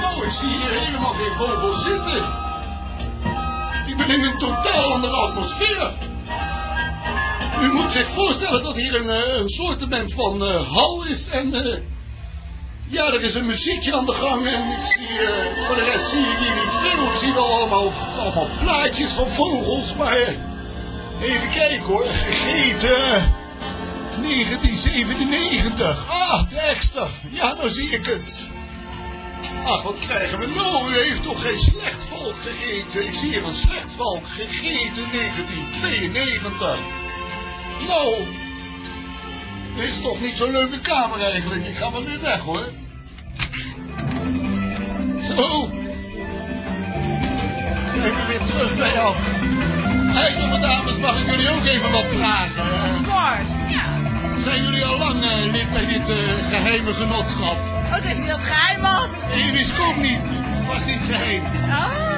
Nou, 0.00 0.24
ik 0.26 0.30
zie 0.30 0.48
hier 0.48 0.80
helemaal 0.80 1.12
geen 1.12 1.32
vogels 1.36 1.82
zitten. 1.82 2.24
Ik 3.86 3.96
ben 3.96 4.08
in 4.08 4.24
een 4.24 4.38
totaal 4.38 4.92
andere 4.92 5.12
atmosfeer. 5.12 5.90
U 7.62 7.72
moet 7.72 7.92
zich 7.92 8.08
voorstellen 8.08 8.62
dat 8.62 8.76
hier 8.76 8.94
een, 9.00 9.10
eh, 9.10 9.38
een 9.40 9.48
soortement 9.48 10.12
van 10.14 10.44
eh, 10.44 10.72
hal 10.72 11.04
is 11.04 11.28
en... 11.28 11.54
eh, 11.54 11.78
ja, 12.88 13.06
er 13.06 13.22
is 13.22 13.34
een 13.34 13.46
muziekje 13.46 13.96
aan 13.96 14.06
de 14.06 14.12
gang 14.12 14.46
en 14.46 14.70
ik 14.70 14.84
zie, 14.84 15.06
voor 15.66 15.76
de 15.76 15.84
rest 15.84 16.08
zie 16.08 16.20
ik 16.20 16.38
hier 16.38 16.54
niet 16.54 16.92
veel. 16.92 17.04
Ik 17.04 17.16
zie 17.16 17.32
wel 17.32 17.52
allemaal, 17.52 17.92
allemaal 18.18 18.48
plaatjes 18.60 19.10
van 19.10 19.30
vogels, 19.30 19.94
maar 19.94 20.48
even 21.22 21.50
kijken 21.50 21.84
hoor. 21.84 22.04
Gegeten 22.04 23.38
1997. 24.22 26.06
Ah, 26.08 26.48
Dexter. 26.48 27.08
Ja, 27.30 27.54
nou 27.54 27.68
zie 27.68 27.90
ik 27.90 28.06
het. 28.06 28.38
Ach, 29.64 29.82
wat 29.82 29.98
krijgen 29.98 30.38
we 30.38 30.46
nou? 30.46 30.92
U 30.92 30.96
heeft 30.98 31.22
toch 31.22 31.42
geen 31.42 31.58
slechtvalk 31.58 32.34
gegeten? 32.40 33.06
Ik 33.06 33.14
zie 33.14 33.28
hier 33.30 33.44
een 33.44 33.54
slechtvalk 33.54 34.26
gegeten 34.28 35.08
1992. 35.12 36.78
Nou, 37.88 38.14
dit 39.76 39.88
is 39.88 40.00
toch 40.00 40.20
niet 40.20 40.36
zo'n 40.36 40.50
leuke 40.50 40.78
kamer 40.78 41.20
eigenlijk. 41.20 41.66
Ik 41.66 41.76
ga 41.76 41.90
maar 41.90 42.02
weer 42.02 42.20
weg 42.20 42.40
hoor. 42.40 42.72
Zo. 45.26 45.68
Zijn 47.92 48.14
we 48.14 48.24
weer 48.28 48.44
terug 48.44 48.76
bij 48.76 48.92
jou. 48.92 49.14
Hé, 50.18 50.26
jonge 50.40 50.58
dames, 50.60 50.96
mag 50.98 51.20
ik 51.20 51.30
jullie 51.30 51.50
ook 51.50 51.64
even 51.64 51.90
wat 51.90 52.06
vragen? 52.06 52.62
Of 52.62 53.02
course. 53.08 53.50
Ja. 53.68 53.84
Zijn 54.42 54.62
jullie 54.62 54.84
al 54.84 54.98
lang 54.98 55.24
eh, 55.24 55.52
lid 55.52 55.72
bij 55.72 55.86
dit 55.86 56.08
eh, 56.08 56.16
geheime 56.48 56.92
genootschap? 56.94 57.56
Oh, 57.84 57.92
dat 57.92 58.04
is 58.04 58.26
dat 58.26 58.40
geheim 58.42 58.80
was. 58.80 59.08
Nee, 59.34 59.52
wist 59.52 59.80
ook 59.80 59.96
niet. 59.96 60.20
Was 60.66 60.84
niet 60.84 61.02
geheim. 61.10 61.42
Oh. 61.44 62.08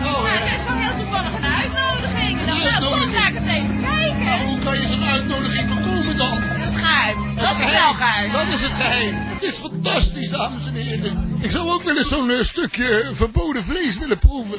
Nou, 0.00 0.26
Ja, 0.28 0.38
dat 0.38 0.58
is 0.58 0.64
wel 0.68 0.76
heel 0.76 0.96
toevallig 0.98 1.32
een 1.38 1.44
uitnodiging. 1.62 2.38
Dan 2.46 2.46
nou, 2.46 2.58
kom 2.60 2.68
uitnodiging? 2.72 3.16
ga 3.16 3.28
ik 3.28 3.34
eens 3.34 3.50
even 3.50 3.80
nou, 3.80 4.14
kijken. 4.24 4.46
hoe 4.46 4.58
kan 4.58 4.80
je 4.80 4.86
zo'n 4.86 5.04
uitnodiging 5.04 5.68
bekomen 5.74 6.16
dan? 6.16 6.40
Dat 6.40 6.68
is 6.72 6.80
geheim. 6.80 7.16
Dat 7.36 7.56
is 7.64 7.70
wel 7.72 7.92
geheim. 7.94 8.32
Dat 8.32 8.46
is 8.46 8.60
het 8.60 8.72
geheim. 8.72 9.14
Het 9.16 9.42
is 9.42 9.56
fantastisch, 9.56 10.30
dames 10.30 10.66
en 10.66 10.74
heren. 10.74 11.36
Ik 11.40 11.50
zou 11.50 11.68
ook 11.70 11.82
wel 11.82 11.96
eens 11.96 12.08
zo'n 12.08 12.30
eh, 12.30 12.42
stukje 12.42 13.12
verboden 13.14 13.64
vlees 13.64 13.98
willen 13.98 14.18
proeven. 14.18 14.58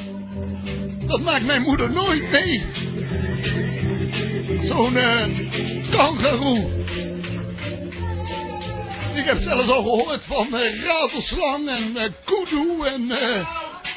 Dat 1.08 1.22
maakt 1.22 1.46
mijn 1.46 1.62
moeder 1.62 1.92
nooit 1.92 2.32
mee. 2.32 2.64
Zo'n 4.64 4.98
eh 4.98 5.26
kangaroo. 5.92 6.72
Ik 9.14 9.26
heb 9.26 9.38
zelfs 9.42 9.70
al 9.70 9.84
gehoord 9.84 10.24
van 10.24 10.56
eh, 10.56 10.84
ratelslang 10.84 11.70
en 11.70 11.98
eh 11.98 12.12
kudu 12.24 12.82
en 12.86 13.12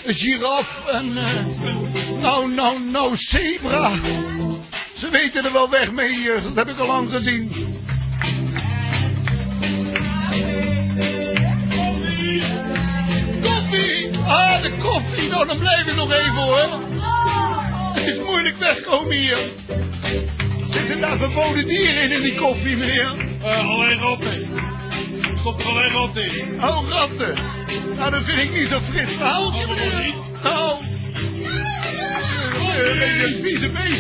een 0.05 0.15
giraf 0.15 0.87
en 0.87 1.13
nou, 2.21 2.51
nou, 2.51 2.81
nou, 2.81 3.17
zebra. 3.17 3.93
Ze 4.97 5.09
weten 5.11 5.45
er 5.45 5.53
wel 5.53 5.71
weg 5.71 5.93
mee 5.93 6.31
dat 6.43 6.67
heb 6.67 6.69
ik 6.69 6.79
al 6.79 6.87
lang 6.87 7.11
gezien. 7.11 7.53
Koffie! 13.43 14.19
Ah, 14.27 14.63
de 14.63 14.73
koffie. 14.83 15.29
Nou, 15.29 15.47
dan 15.47 15.59
blijf 15.59 15.87
ik 15.87 15.95
nog 15.95 16.13
even 16.13 16.43
hoor. 16.43 16.98
Het 17.93 18.07
is 18.07 18.19
moeilijk 18.25 18.57
wegkomen 18.57 19.17
hier. 19.17 19.39
Zitten 20.71 21.01
daar 21.01 21.17
verboden 21.17 21.67
dieren 21.67 22.03
in 22.03 22.11
in 22.11 22.23
die 22.23 22.35
koffie, 22.35 22.77
meneer? 22.77 23.13
Eh, 23.43 23.69
alleen 23.69 23.99
rotten. 23.99 24.49
Komt 25.43 25.61
er 25.61 25.67
alleen 25.67 25.91
rotten 25.91 26.25
in. 26.25 26.63
Oh, 26.63 26.89
ratten. 26.89 27.45
Nou, 27.97 28.11
dat 28.11 28.25
vind 28.25 28.39
ik 28.39 28.55
niet 28.61 28.69
zo 28.69 28.81
fris 28.91 29.09
verhaaltje, 29.17 29.67
meneer. 29.67 30.15
Nou, 30.43 30.79
eh, 32.79 33.23
een 33.23 33.43
vieze 33.43 33.69
beest 33.69 33.98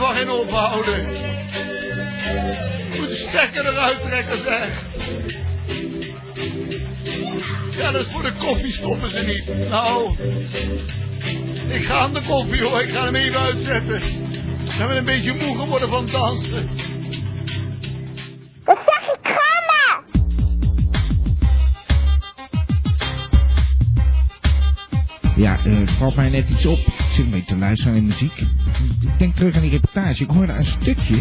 van 0.00 0.14
geen 0.14 0.30
ophouden. 0.30 1.06
Moet 2.98 3.08
de 3.08 3.24
stekker 3.28 3.66
eruit 3.66 4.00
trekken, 4.00 4.38
zeg. 4.44 4.84
Ja, 7.76 7.90
dat 7.90 8.06
is 8.06 8.12
voor 8.12 8.22
de 8.22 8.32
koffie 8.38 8.72
stoppen 8.72 9.10
ze 9.10 9.20
niet. 9.20 9.68
Nou, 9.68 10.14
ik 11.68 11.84
ga 11.84 11.98
aan 11.98 12.12
de 12.12 12.20
koffie 12.28 12.62
hoor. 12.62 12.82
Ik 12.82 12.92
ga 12.92 13.04
hem 13.04 13.14
even 13.14 13.40
uitzetten. 13.40 13.96
Ik 13.96 14.86
ben 14.86 14.96
een 14.96 15.04
beetje 15.04 15.34
moe 15.34 15.56
geworden 15.56 15.88
van 15.88 16.06
dansen. 16.06 16.70
Ja, 25.40 25.58
eh, 25.64 25.78
het 25.78 25.90
valt 25.90 26.16
mij 26.16 26.28
net 26.28 26.48
iets 26.48 26.66
op. 26.66 26.78
Ik 26.78 27.04
zit 27.10 27.24
een 27.24 27.30
beetje 27.30 27.46
te 27.46 27.56
luisteren 27.56 27.94
de 27.94 28.00
muziek. 28.00 28.36
Ik 29.00 29.18
denk 29.18 29.34
terug 29.34 29.54
aan 29.54 29.62
die 29.62 29.70
reportage. 29.70 30.22
Ik 30.22 30.30
hoorde 30.30 30.52
een 30.52 30.64
stukje. 30.64 31.16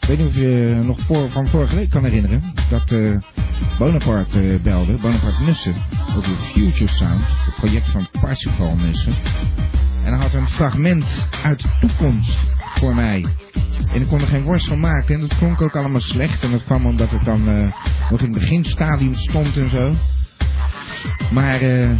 Ik 0.00 0.08
weet 0.08 0.18
niet 0.18 0.26
of 0.26 0.34
je 0.34 0.80
nog 0.84 1.00
voor, 1.00 1.30
van 1.30 1.48
vorige 1.48 1.74
week 1.74 1.90
kan 1.90 2.04
herinneren. 2.04 2.42
Dat 2.70 2.92
eh, 2.92 3.16
Bonaparte 3.78 4.52
eh, 4.52 4.60
belde. 4.62 4.92
Bonaparte 4.92 5.42
Nussen. 5.42 5.74
Over 6.16 6.30
de 6.30 6.36
Future 6.36 6.90
Sound. 6.90 7.20
Het 7.26 7.54
project 7.56 7.88
van 7.88 8.08
Parsifal 8.20 8.76
Nussen. 8.76 9.14
En 10.04 10.12
hij 10.12 10.22
had 10.22 10.34
een 10.34 10.48
fragment 10.48 11.26
uit 11.44 11.62
de 11.62 11.68
toekomst 11.80 12.38
voor 12.74 12.94
mij. 12.94 13.24
En 13.92 14.00
ik 14.00 14.08
kon 14.08 14.20
er 14.20 14.26
geen 14.26 14.42
worst 14.42 14.66
van 14.66 14.80
maken. 14.80 15.14
En 15.14 15.20
dat 15.20 15.36
klonk 15.36 15.62
ook 15.62 15.76
allemaal 15.76 16.00
slecht. 16.00 16.42
En 16.42 16.50
dat 16.50 16.64
kwam 16.64 16.86
omdat 16.86 17.10
het 17.10 17.24
dan 17.24 17.44
nog 18.10 18.20
in 18.20 18.32
het 18.32 18.40
beginstadium 18.40 19.14
stond 19.14 19.56
en 19.56 19.70
zo. 19.70 19.94
Maar 21.30 21.60
eh 21.60 21.90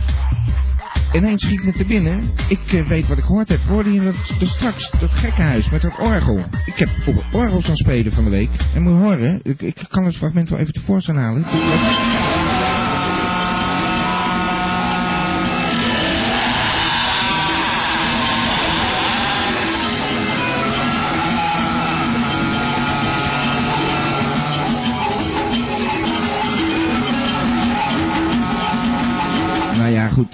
ineens 1.14 1.42
schiet 1.42 1.64
me 1.64 1.72
te 1.72 1.84
binnen. 1.84 2.22
Ik 2.48 2.72
eh, 2.72 2.86
weet 2.86 3.08
wat 3.08 3.18
ik 3.18 3.24
gehoord 3.24 3.48
heb. 3.48 3.60
Hoorde 3.60 3.92
je 3.92 4.00
dat, 4.00 4.14
dat 4.38 4.48
straks, 4.48 4.90
dat 5.00 5.10
gekkenhuis 5.10 5.70
met 5.70 5.82
dat 5.82 5.98
orgel. 5.98 6.38
Ik 6.66 6.78
heb 6.78 6.88
op 7.06 7.14
het 7.14 7.24
orgel 7.32 7.62
staan 7.62 7.76
spelen 7.76 8.12
van 8.12 8.24
de 8.24 8.30
week. 8.30 8.50
En 8.74 8.82
moet 8.82 8.92
je 8.92 8.98
horen, 8.98 9.40
ik, 9.42 9.62
ik 9.62 9.84
kan 9.88 10.04
het 10.04 10.16
fragment 10.16 10.48
wel 10.48 10.58
even 10.58 10.72
tevoorschijn 10.72 11.16
halen. 11.16 11.44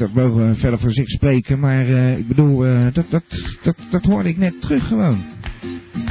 Dat 0.00 0.12
mogen 0.12 0.48
we 0.48 0.54
verder 0.54 0.78
voor 0.78 0.92
zich 0.92 1.08
spreken. 1.08 1.58
Maar 1.58 1.86
eh, 1.86 2.18
ik 2.18 2.28
bedoel, 2.28 2.66
eh, 2.66 2.86
dat, 2.92 3.10
dat, 3.10 3.22
dat, 3.62 3.76
dat 3.90 4.04
hoorde 4.04 4.28
ik 4.28 4.36
net 4.36 4.60
terug 4.60 4.86
gewoon. 4.86 5.24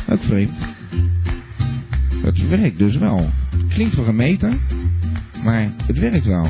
Ook 0.09 0.21
vreemd. 0.21 0.59
Dat 2.23 2.37
werkt 2.37 2.77
dus 2.77 2.97
wel. 2.97 3.29
Klinkt 3.69 3.95
voor 3.95 4.07
een 4.07 4.15
meter, 4.15 4.57
maar 5.43 5.73
het 5.85 5.99
werkt 5.99 6.25
wel. 6.25 6.47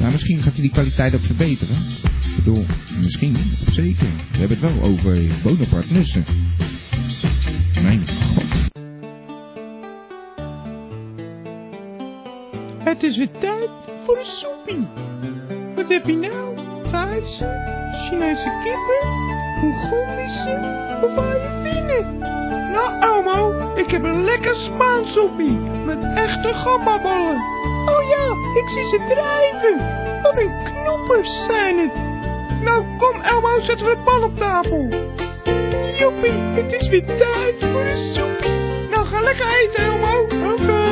Nou, 0.00 0.12
misschien 0.12 0.42
gaat 0.42 0.52
hij 0.52 0.62
die 0.62 0.70
kwaliteit 0.70 1.14
ook 1.14 1.24
verbeteren. 1.24 1.76
Ik 2.02 2.36
bedoel, 2.36 2.66
misschien, 3.02 3.36
of 3.66 3.72
zeker. 3.72 4.06
We 4.32 4.38
hebben 4.38 4.58
het 4.60 4.74
wel 4.74 4.82
over 4.82 5.18
Bonaparte 5.42 5.92
Nussen. 5.92 6.24
Mijn 7.82 8.08
god. 8.08 8.70
Het 12.84 13.02
is 13.02 13.16
weer 13.16 13.30
tijd 13.38 13.70
voor 14.06 14.14
de 14.14 14.24
soepie. 14.24 14.86
Heb 15.92 16.06
je 16.06 16.16
nou? 16.16 16.56
Thaise, 16.90 17.46
Chinese 17.92 18.52
kippen, 18.64 19.08
Mongolische 19.60 20.56
of 21.04 21.16
Ayurveden? 21.16 22.18
Nou, 22.72 23.00
Elmo, 23.00 23.72
ik 23.74 23.90
heb 23.90 24.02
een 24.02 24.24
lekker 24.24 24.54
Spaans 24.54 25.12
soepie 25.12 25.58
met 25.84 25.98
echte 26.14 26.54
gambaballen. 26.54 27.36
Oh 27.86 28.08
ja, 28.08 28.36
ik 28.60 28.68
zie 28.68 28.84
ze 28.84 29.04
drijven. 29.08 29.76
Wat 30.22 30.36
een 30.36 30.52
knoppers 30.64 31.44
zijn 31.44 31.78
het. 31.78 31.92
Nou, 32.62 32.84
kom 32.98 33.20
Elmo, 33.20 33.60
zetten 33.60 33.86
we 33.86 33.94
de 33.94 34.02
pan 34.04 34.22
op 34.22 34.38
tafel. 34.38 34.88
Joepie, 35.98 36.62
het 36.62 36.72
is 36.72 36.88
weer 36.88 37.04
tijd 37.04 37.54
voor 37.58 37.84
de 37.84 38.12
soepie. 38.14 38.88
Nou, 38.90 39.06
ga 39.06 39.20
lekker 39.20 39.46
eten, 39.46 39.84
Elmo. 39.84 40.22
Oké. 40.52 40.91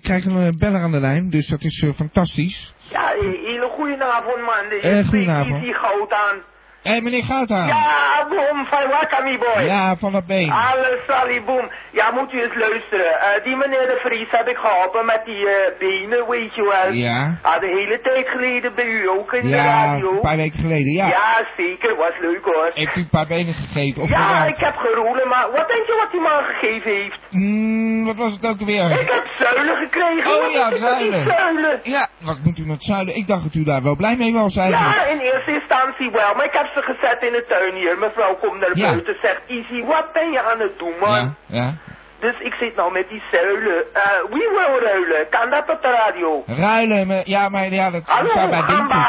Ik 0.00 0.06
krijg 0.06 0.24
een 0.24 0.46
eh, 0.46 0.58
beller 0.58 0.80
aan 0.80 0.92
de 0.92 1.00
lijn, 1.00 1.30
dus 1.30 1.48
dat 1.48 1.62
is 1.62 1.82
eh, 1.82 1.92
fantastisch. 1.92 2.74
Ja, 2.90 3.08
hele 3.22 3.68
goedenavond 3.76 4.36
man. 4.36 4.68
De 4.68 4.80
Eh, 4.80 5.08
goedenavond. 5.08 5.64
Is 5.64 5.76
goud 5.76 6.12
aan. 6.12 6.36
Hé, 6.82 6.90
hey, 6.90 7.00
meneer 7.00 7.24
Goudhaan. 7.24 7.66
Ja, 7.66 8.26
boom, 8.28 8.66
van 8.66 8.88
Wakami 8.88 9.38
boy. 9.38 9.62
Ja, 9.64 9.96
van 9.96 10.12
dat 10.12 10.26
been. 10.26 10.50
Alles, 10.50 10.98
Sally, 11.06 11.42
boom. 11.44 11.70
Ja, 11.92 12.10
moet 12.10 12.32
u 12.32 12.42
eens 12.42 12.54
luisteren. 12.54 13.20
Eh, 13.20 13.44
die 13.44 13.56
meneer 13.56 13.86
de 13.86 13.98
Vries 14.04 14.30
heb 14.30 14.48
ik 14.48 14.56
geholpen 14.56 15.04
met 15.06 15.20
die 15.24 15.48
eh, 15.48 15.78
benen, 15.78 16.28
weet 16.28 16.54
je 16.54 16.62
wel. 16.62 16.92
Ja. 16.92 17.38
Ah, 17.42 17.60
de 17.60 17.66
hele 17.66 18.00
tijd 18.00 18.28
geleden 18.28 18.74
bij 18.74 18.84
u 18.84 19.08
ook 19.08 19.32
in 19.32 19.42
de 19.42 19.48
Ja, 19.48 19.64
radio. 19.84 20.10
een 20.12 20.20
paar 20.20 20.36
weken 20.36 20.58
geleden, 20.58 20.92
ja. 20.92 21.06
Ja, 21.06 21.46
zeker. 21.56 21.96
Was 21.96 22.12
leuk 22.20 22.44
hoor. 22.44 22.70
Heeft 22.74 22.96
u 22.96 23.00
een 23.00 23.08
paar 23.08 23.26
benen 23.26 23.54
gegeven? 23.54 24.02
Of 24.02 24.08
ja, 24.08 24.20
geraakt? 24.20 24.50
ik 24.50 24.64
heb 24.64 24.76
geroelen, 24.76 25.28
maar 25.28 25.46
wat 25.50 25.68
denk 25.68 25.86
je 25.86 25.94
wat 26.02 26.10
die 26.10 26.20
man 26.20 26.42
gegeven 26.44 26.90
heeft? 26.90 27.18
Mm, 27.30 28.04
wat 28.06 28.16
was 28.16 28.32
het 28.32 28.46
ook 28.48 28.60
weer? 28.60 28.90
Ik 29.00 29.10
heb 29.10 29.26
zuilen 29.38 29.76
gekregen. 29.76 30.30
Oh 30.32 30.42
Wat 30.42 30.52
ja, 30.52 30.76
zuilen. 30.76 31.24
zuilen? 31.26 31.80
Ja, 31.82 32.08
wat 32.20 32.38
moet 32.44 32.58
u 32.58 32.66
met 32.66 32.82
zuilen? 32.82 33.16
Ik 33.16 33.26
dacht 33.26 33.42
dat 33.42 33.54
u 33.54 33.64
daar 33.64 33.82
wel 33.82 33.96
blij 33.96 34.16
mee 34.16 34.32
was 34.32 34.56
eigenlijk. 34.56 34.94
Ja, 34.94 35.04
in 35.06 35.18
eerste 35.18 35.52
instantie 35.60 36.10
wel, 36.10 36.34
maar 36.34 36.44
ik 36.44 36.52
heb 36.52 36.68
ze 36.74 36.82
gezet 36.82 37.22
in 37.22 37.32
de 37.32 37.44
tuin 37.48 37.74
hier. 37.74 37.98
Mevrouw 37.98 38.36
komt 38.36 38.60
naar 38.60 38.76
Ja. 38.76 38.90
buiten 38.90 39.16
zegt, 39.22 39.40
Easy, 39.46 39.84
wat 39.84 40.12
ben 40.12 40.30
je 40.30 40.42
aan 40.42 40.60
het 40.60 40.78
doen, 40.78 40.94
man? 41.00 41.14
ja. 41.14 41.34
ja. 41.46 41.74
Dus 42.20 42.34
ik 42.40 42.54
zit 42.54 42.76
nou 42.76 42.92
met 42.92 43.08
die 43.08 43.22
zuilen. 43.32 43.84
Eh, 43.92 44.02
wie 44.30 44.48
wil 44.48 44.78
ruilen? 44.80 45.28
Kan 45.30 45.50
dat 45.50 45.68
op 45.70 45.82
de 45.82 45.88
radio? 45.90 46.44
Ruilen, 46.46 47.06
maar, 47.06 47.20
ja, 47.24 47.48
maar 47.48 47.72
ja, 47.72 47.90
dat 47.90 48.02
Hallo, 48.06 48.28
staat 48.28 48.50
bij 48.50 48.64
windjes. 48.76 49.08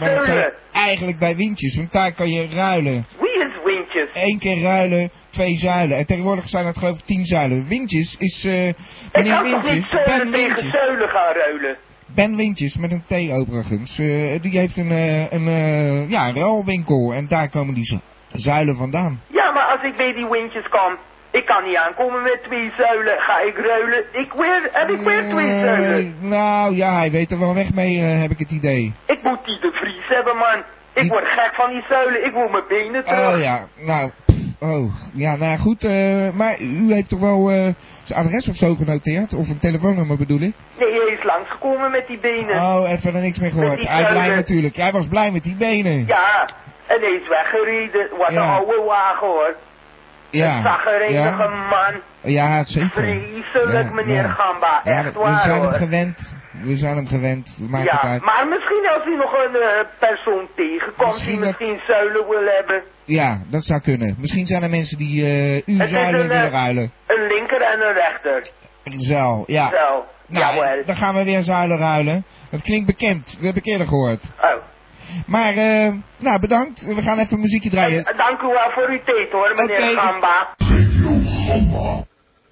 Maar 0.00 0.14
dat 0.14 0.52
eigenlijk 0.72 1.18
bij 1.18 1.36
windjes, 1.36 1.76
want 1.76 1.92
daar 1.92 2.12
kan 2.12 2.28
je 2.30 2.48
ruilen. 2.54 3.06
Wie 3.20 3.44
is 3.46 3.52
Windjes? 3.64 4.10
Eén 4.14 4.38
keer 4.38 4.62
ruilen, 4.62 5.10
twee 5.30 5.54
zuilen. 5.56 5.96
En 5.96 6.06
tegenwoordig 6.06 6.48
zijn 6.48 6.66
het 6.66 6.78
geloof 6.78 6.96
ik 6.98 7.04
tien 7.04 7.24
zuilen. 7.24 7.68
Windjes 7.68 8.16
is, 8.18 8.44
eh 8.44 8.68
Ik 8.68 8.74
kan 9.12 9.24
toch 9.24 9.42
niet 9.42 9.62
Windjes, 9.70 9.88
zuilen 9.88 10.32
tegen 10.32 10.54
Windjes. 10.54 10.72
zuilen 10.72 11.08
gaan 11.08 11.32
ruilen? 11.34 11.76
Ben 12.14 12.36
Windjes, 12.36 12.76
met 12.76 12.92
een 12.92 13.04
T 13.06 13.32
overigens. 13.32 13.98
Eh, 13.98 14.40
die 14.42 14.58
heeft 14.58 14.76
een, 14.76 14.90
eh, 14.90 15.30
een, 15.32 15.46
eh, 15.46 16.10
ja, 16.10 16.28
een 16.28 16.34
ruilwinkel 16.34 17.12
en 17.14 17.28
daar 17.28 17.48
komen 17.48 17.74
die 17.74 17.84
zu- 17.84 18.00
zuilen 18.32 18.76
vandaan. 18.76 19.20
Ja, 19.26 19.50
maar 19.50 19.64
als 19.64 19.82
ik 19.82 19.96
bij 19.96 20.12
die 20.12 20.26
Windjes 20.30 20.68
kom, 20.68 20.96
ik 21.30 21.44
kan 21.46 21.64
niet 21.64 21.76
aankomen 21.76 22.22
met 22.22 22.38
twee 22.42 22.72
zuilen. 22.78 23.18
Ga 23.20 23.40
ik 23.40 23.56
ruilen? 23.56 24.04
Ik 24.12 24.32
weer, 24.32 24.68
heb 24.72 24.88
ik 24.90 25.00
weer 25.00 25.28
twee 25.30 25.48
zuilen. 25.60 26.14
nou 26.20 26.76
ja, 26.76 26.96
hij 26.96 27.10
weet 27.10 27.30
er 27.30 27.38
wel 27.38 27.54
weg 27.54 27.74
mee, 27.74 27.98
heb 27.98 28.30
ik 28.30 28.38
het 28.38 28.50
idee. 28.50 28.92
Ik 29.06 29.22
moet 29.22 29.44
die 29.44 29.60
de 29.60 29.70
Vries 29.72 30.08
hebben, 30.16 30.36
man. 30.36 30.58
Ik 30.94 31.00
Die- 31.02 31.10
word 31.10 31.28
gek 31.28 31.50
van 31.54 31.70
die 31.70 31.84
zuilen. 31.88 32.24
Ik 32.26 32.32
moet 32.34 32.50
mijn 32.50 32.64
benen 32.68 33.04
terug. 33.04 33.34
Oh 33.34 33.40
ja, 33.42 33.66
nou, 33.76 34.10
oh, 34.62 34.92
ja, 35.14 35.36
nou 35.36 35.58
goed, 35.58 35.84
eh, 35.84 36.30
maar 36.34 36.60
u 36.60 36.92
heeft 36.94 37.08
toch 37.08 37.20
wel 37.20 37.50
eh, 37.50 37.68
zijn 38.02 38.18
adres 38.26 38.48
of 38.48 38.56
zo 38.56 38.74
genoteerd? 38.74 39.34
Of 39.34 39.48
een 39.48 39.58
telefoonnummer 39.58 40.16
bedoel 40.16 40.40
ik? 40.40 40.54
Nee, 40.78 40.92
hij 40.92 41.14
is 41.18 41.24
langsgekomen 41.24 41.90
met 41.90 42.06
die 42.06 42.18
benen. 42.18 42.56
Oh, 42.56 42.90
en 42.90 42.98
verder 42.98 43.20
niks 43.20 43.38
meer 43.38 43.50
gehoord. 43.50 43.88
Hij 43.88 44.06
blij 44.10 44.28
natuurlijk, 44.34 44.76
hij 44.76 44.92
was 44.92 45.06
blij 45.08 45.30
met 45.30 45.42
die 45.42 45.56
benen. 45.56 46.06
Ja, 46.06 46.48
en 46.86 47.00
hij 47.00 47.12
is 47.22 47.28
weggereden. 47.28 48.08
Wat 48.18 48.30
Ja. 48.30 48.42
een 48.42 48.48
oude 48.48 48.82
wagen 48.86 49.26
hoor. 49.26 49.54
ja. 50.30 50.56
Een 50.56 50.62
zaggerenige 50.62 51.42
ja. 51.42 51.48
man. 51.48 52.00
Ja, 52.22 52.64
zeker. 52.64 52.90
Vreselijk, 52.90 53.88
Ja, 53.88 53.92
meneer 53.94 54.14
ja. 54.22 54.28
Gamba. 54.28 54.80
Ja, 54.84 54.92
Echt 54.92 55.12
we 55.12 55.18
waar 55.18 55.40
zijn 55.42 55.60
hem 55.62 55.70
gewend. 55.72 56.36
We 56.62 56.76
zijn 56.76 56.96
hem 56.96 57.06
gewend. 57.06 57.58
Maakt 57.60 57.90
het 57.90 58.00
Ja, 58.02 58.08
uit. 58.08 58.22
maar 58.24 58.48
misschien 58.48 58.88
als 58.94 59.06
u 59.06 59.16
nog 59.16 59.32
een 59.32 59.54
eh, 59.54 59.84
persoon 59.98 60.48
tegenkomt 60.56 61.12
Misschien 61.12 61.36
die 61.40 61.44
dat- 61.44 61.58
misschien 61.60 61.80
zuilen 61.86 62.28
wil 62.28 62.44
hebben. 62.56 62.82
Ja, 63.04 63.38
dat 63.50 63.64
zou 63.64 63.80
kunnen. 63.80 64.16
Misschien 64.18 64.46
zijn 64.46 64.62
er 64.62 64.70
mensen 64.70 64.98
die 64.98 65.24
eh 65.24 65.62
uw 65.66 65.78
Het 65.78 65.86
is 65.86 65.90
zuilen 65.90 66.20
een, 66.20 66.28
willen 66.28 66.44
eh, 66.44 66.52
ruilen. 66.52 66.92
Een 67.06 67.26
linker 67.26 67.60
en 67.60 67.80
een 67.86 67.92
rechter. 67.94 68.46
Zo, 68.98 69.44
ja. 69.46 69.68
Zo, 69.68 70.04
Nou, 70.26 70.54
jawel. 70.54 70.84
dan 70.84 70.96
gaan 70.96 71.14
we 71.14 71.24
weer 71.24 71.42
zuilen 71.42 71.78
ruilen. 71.78 72.24
Dat 72.50 72.62
klinkt 72.62 72.86
bekend. 72.86 73.34
Dat 73.36 73.44
heb 73.44 73.56
ik 73.56 73.66
eerder 73.66 73.86
gehoord. 73.86 74.32
Oh. 74.40 74.50
Maar, 75.26 75.52
eh, 75.56 75.92
nou 76.18 76.40
bedankt. 76.40 76.94
We 76.94 77.02
gaan 77.02 77.18
even 77.18 77.40
muziekje 77.40 77.70
draaien. 77.70 78.04
Dank 78.16 78.40
u 78.40 78.46
wel 78.46 78.70
voor 78.70 78.88
uw 78.88 79.00
tijd 79.04 79.32
hoor, 79.32 79.52
meneer. 79.56 79.98
Gamba. 79.98 80.54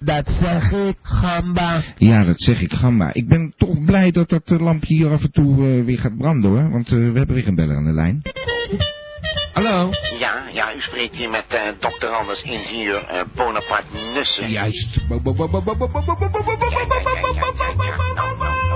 Dat 0.03 0.29
zeg 0.29 0.71
ik, 0.71 0.97
gamba. 1.01 1.81
Ja, 1.97 2.23
dat 2.23 2.41
zeg 2.41 2.61
ik, 2.61 2.73
gamba. 2.73 3.13
Ik 3.13 3.27
ben 3.27 3.53
toch 3.57 3.83
blij 3.85 4.11
dat 4.11 4.29
dat 4.29 4.49
lampje 4.49 4.95
hier 4.95 5.11
af 5.11 5.23
en 5.23 5.31
toe 5.31 5.83
weer 5.83 5.99
gaat 5.99 6.17
branden, 6.17 6.49
hoor. 6.49 6.69
Want 6.71 6.89
we 6.89 7.11
hebben 7.13 7.35
weer 7.35 7.47
een 7.47 7.55
beller 7.55 7.75
aan 7.75 7.85
de 7.85 7.91
lijn. 7.91 8.21
Hallo? 9.53 9.89
Ja, 10.19 10.43
ja, 10.53 10.75
u 10.75 10.81
spreekt 10.81 11.15
hier 11.15 11.29
met 11.29 11.45
uh, 11.53 11.59
dokter 11.79 12.09
Anders, 12.09 12.41
ingenieur 12.41 13.25
Bonaparte 13.35 13.97
Nussen. 14.13 14.49
Juist. 14.49 14.97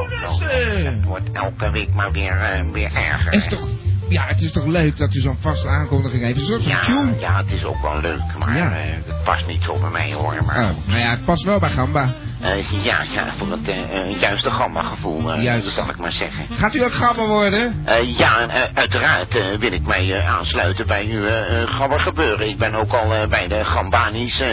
Nussen! 0.09 0.85
Het 0.85 1.03
wordt 1.03 1.29
elke 1.31 1.71
week 1.71 1.93
maar 1.93 2.11
weer, 2.11 2.65
weer 2.71 2.91
erger. 2.93 3.33
Is 3.33 3.47
toch 3.47 3.67
ja, 4.09 4.23
het 4.27 4.41
is 4.41 4.51
toch 4.51 4.65
leuk 4.65 4.97
dat 4.97 5.13
u 5.13 5.19
zo'n 5.19 5.37
vaste 5.39 5.67
aankondiging 5.67 6.23
heeft. 6.23 6.39
Een 6.39 6.45
soort 6.45 6.63
van 6.63 6.71
Ja, 6.71 6.79
tune. 6.81 7.19
ja, 7.19 7.37
het 7.37 7.51
is 7.51 7.63
ook 7.63 7.81
wel 7.81 8.01
leuk, 8.01 8.21
maar 8.39 8.57
Ja. 8.57 8.71
eh, 8.71 8.93
het 9.05 9.23
past 9.23 9.47
niet 9.47 9.63
zo 9.63 9.79
bij 9.79 9.89
mij 9.89 10.13
hoor. 10.13 10.43
Maar 10.45 10.63
Oh, 10.63 10.69
nou 10.87 10.99
ja, 10.99 11.09
het 11.09 11.25
past 11.25 11.43
wel 11.43 11.59
bij 11.59 11.69
Gamba. 11.69 12.13
Eh, 12.41 12.83
ja, 12.83 12.97
ja, 13.13 13.25
voor 13.37 13.51
het 13.51 13.67
eh, 13.69 14.19
juiste 14.19 14.49
gamma-gevoel, 14.51 15.31
eh, 15.33 15.43
Juist. 15.43 15.67
zal 15.73 15.89
ik 15.89 15.97
maar 15.97 16.11
zeggen. 16.11 16.45
Gaat 16.55 16.75
u 16.75 16.83
ook 16.83 16.93
gabber 16.93 17.27
worden? 17.27 17.83
Ja, 18.17 18.47
uiteraard 18.73 19.33
wil 19.59 19.71
ik 19.71 19.85
mij 19.87 20.21
aansluiten 20.23 20.87
bij 20.87 21.05
uw 21.05 21.25
gabber 21.65 21.99
gebeuren. 21.99 22.49
Ik 22.49 22.57
ben 22.57 22.73
ook 22.73 22.93
al 22.93 23.27
bij 23.27 23.47
de 23.47 23.63
Gambanis, 23.65 24.43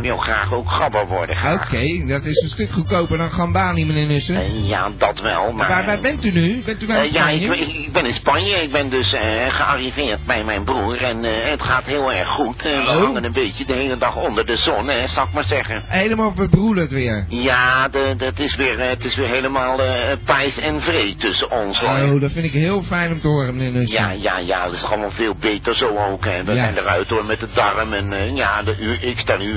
wil 0.00 0.16
graag 0.16 0.52
ook 0.52 0.70
gabber 0.70 1.06
worden. 1.06 1.36
Oké, 1.52 2.06
dat 2.06 2.24
is 2.24 2.42
een 2.42 2.48
stuk 2.48 2.70
goedkoper 2.70 3.18
dan 3.18 3.30
Gambani, 3.30 3.84
meneer 3.86 4.06
Nussen. 4.06 4.64
Ja, 4.66 4.90
dat 4.98 5.20
wel, 5.20 5.52
maar... 5.52 5.68
waar, 5.68 5.84
waar 5.86 6.00
bent 6.00 6.24
u 6.24 6.30
nu? 6.30 6.62
Bent 6.64 6.82
u 6.82 6.86
Eh, 6.86 7.12
ja, 7.12 7.28
ik- 7.28 7.42
ik 7.56 7.92
ben 7.92 8.06
in 8.06 8.14
Spanje. 8.14 8.54
Ik 8.62 8.72
ben 8.72 8.90
dus 8.94 9.12
eh, 9.12 9.20
gearriveerd 9.48 10.26
bij 10.26 10.44
mijn 10.44 10.64
broer. 10.64 10.96
En 11.02 11.24
eh, 11.24 11.50
het 11.50 11.62
gaat 11.62 11.84
heel 11.84 12.12
erg 12.12 12.28
goed. 12.28 12.62
Eh, 12.62 12.72
we 12.84 12.88
Oh. 12.94 13.02
hangen 13.04 13.24
een 13.24 13.32
beetje 13.32 13.64
de 13.64 13.72
hele 13.72 13.96
dag 13.96 14.16
onder 14.16 14.46
de 14.46 14.56
zon, 14.56 14.88
hè, 14.88 15.08
zal 15.08 15.24
ik 15.24 15.32
maar 15.32 15.44
zeggen. 15.44 15.82
Helemaal 15.86 16.32
verbroederd 16.36 16.92
weer. 16.92 17.24
Ja, 17.28 17.88
het, 18.18 18.40
is 18.40 18.56
weer, 18.56 18.78
het 18.80 19.04
is 19.04 19.16
weer 19.16 19.28
helemaal 19.28 19.80
pijs 20.24 20.58
en 20.58 20.80
vree 20.80 21.16
tussen 21.16 21.50
ons, 21.50 21.78
hoor. 21.80 22.14
Oh, 22.14 22.20
dat 22.20 22.32
vind 22.32 22.44
ik 22.44 22.52
heel 22.52 22.82
fijn 22.82 23.12
om 23.12 23.20
te 23.20 23.28
horen, 23.28 23.56
meneer 23.56 23.72
Nussen. 23.72 24.02
Ja, 24.02 24.10
ja, 24.10 24.38
ja, 24.38 24.64
dat 24.64 24.74
is 24.74 24.84
allemaal 24.84 25.10
veel 25.10 25.34
beter 25.40 25.74
zo 25.74 25.88
ook. 26.10 26.24
Hè. 26.24 26.44
We 26.44 26.52
Ja. 26.52 26.58
zijn 26.58 26.78
eruit 26.78 27.08
hoor 27.08 27.24
met 27.24 27.40
de 27.40 27.48
darm 27.54 27.92
en 27.92 28.36
ja, 28.36 28.62
de, 28.62 28.76
u, 28.80 29.08
ik 29.08 29.18
sta 29.18 29.36
nu 29.36 29.54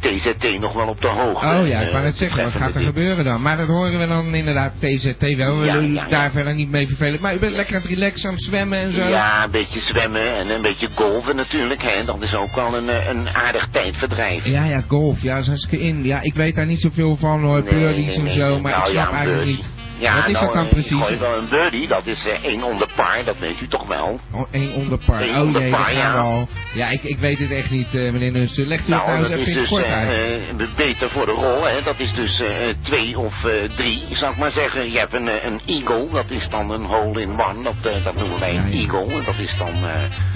TZT 0.00 0.60
nog 0.60 0.72
wel 0.72 0.86
op 0.88 1.00
de 1.00 1.08
hoogte. 1.08 1.46
Oh 1.58 1.66
ja, 1.66 1.80
ik 1.80 1.90
wou 1.90 2.02
net 2.04 2.18
zeggen, 2.18 2.42
wat 2.44 2.52
gaat 2.52 2.74
er 2.74 2.82
gebeuren 2.82 3.24
dan? 3.24 3.42
Maar 3.42 3.56
dat 3.56 3.68
horen 3.68 3.98
we 3.98 4.06
dan 4.06 4.34
inderdaad 4.34 4.72
TZT 4.80 5.36
wel. 5.36 5.58
We 5.58 5.66
ja. 5.66 6.06
daar 6.08 6.30
verder 6.30 6.54
niet 6.54 6.70
mee 6.70 6.86
vervelen. 6.88 7.20
Maar 7.20 7.34
u 7.34 7.38
bent 7.38 7.54
lekker 7.54 7.74
aan 7.74 7.80
het 7.82 7.90
relaxen, 7.90 8.28
aan 8.28 8.34
het 8.34 8.44
zwemmen 8.44 8.77
en 8.78 8.92
zo. 8.92 9.00
dit. 9.00 9.10
Ja, 9.10 9.44
een 9.44 9.50
beetje 9.50 9.80
zwemmen 9.80 10.36
en 10.36 10.48
een 10.50 10.62
beetje 10.62 10.88
golven 10.94 11.36
natuurlijk. 11.36 11.82
Hè. 11.82 12.04
Dat 12.04 12.22
is 12.22 12.34
ook 12.34 12.54
wel 12.54 12.76
een, 12.76 12.88
eh, 12.88 13.08
een 13.08 13.28
aardig 13.28 13.68
tijdverdrijf. 13.70 14.44
Ja, 14.44 14.64
ja, 14.64 14.82
golf. 14.88 15.22
Ja, 15.22 15.32
dat 15.32 15.42
is 15.42 15.48
hartstikke 15.48 15.84
in. 15.84 16.04
Ja, 16.04 16.18
ik 16.22 16.34
weet 16.34 16.54
daar 16.54 16.66
niet 16.66 16.80
zoveel 16.80 17.16
van 17.16 17.42
hoor, 17.42 17.62
Nee, 17.70 18.16
en 18.16 18.30
zo, 18.30 18.60
maar 18.60 18.72
Nou 18.72 18.84
ik 18.84 18.90
snap 18.90 18.94
ja, 18.94 19.08
een 19.08 19.14
eigenlijk 19.14 19.46
niet. 19.46 19.77
Ja, 19.98 20.14
Wat 20.16 20.26
is 20.26 20.32
nou, 20.32 20.44
dat 20.44 20.54
dan 20.54 20.64
eh, 20.64 20.70
precies? 20.70 21.02
Gooi 21.04 21.16
wel 21.16 21.36
een 21.38 21.48
birdie, 21.48 21.88
dat 21.88 22.06
is 22.06 22.26
eh, 22.28 22.44
één 22.44 22.62
onder 22.62 22.88
par, 22.96 23.24
dat 23.24 23.38
weet 23.38 23.60
u 23.60 23.68
toch 23.68 23.86
wel. 23.86 24.20
Oh, 24.32 24.46
één 24.50 24.72
onder 24.74 24.98
par. 25.06 25.22
Eén 25.22 25.36
Oh 25.40 25.52
jee, 25.60 25.70
par, 25.70 25.94
ja. 25.94 26.12
al. 26.12 26.48
Ja, 26.74 26.88
ik, 26.88 27.02
ik 27.02 27.18
weet 27.18 27.38
het 27.38 27.50
echt 27.50 27.70
niet, 27.70 27.94
eh, 27.94 28.12
meneer 28.12 28.32
Nussen. 28.32 28.66
Legt 28.66 28.88
u 28.88 28.92
het 28.92 29.04
nou 29.04 29.18
Nou, 29.20 29.32
eens 29.32 29.40
even 29.48 29.60
dus 29.60 29.68
kort 29.68 29.84
uit. 29.84 30.10
eh, 30.58 30.66
beter 30.76 31.10
voor 31.10 31.26
de 31.26 31.32
rol, 31.32 31.64
hè. 31.66 31.82
Dat 31.84 32.00
is 32.00 32.12
dus 32.12 32.42
twee 32.82 33.18
of 33.18 33.46
drie, 33.76 34.06
zal 34.10 34.30
ik 34.30 34.36
maar 34.36 34.50
zeggen. 34.50 34.92
Je 34.92 34.98
hebt 34.98 35.12
een, 35.14 35.46
een 35.46 35.60
eagle, 35.66 36.08
dat 36.12 36.30
is 36.30 36.48
dan 36.48 36.70
een 36.70 36.84
hole 36.84 37.20
in 37.20 37.30
one, 37.40 37.62
dat, 37.62 38.02
dat 38.04 38.14
noemen 38.14 38.40
wij 38.40 38.48
een 38.48 38.54
Ja, 38.54 38.76
ja. 38.76 38.82
eagle. 38.82 39.14
En 39.14 39.22
Dat 39.24 39.38
is 39.38 39.56
dan 39.56 39.74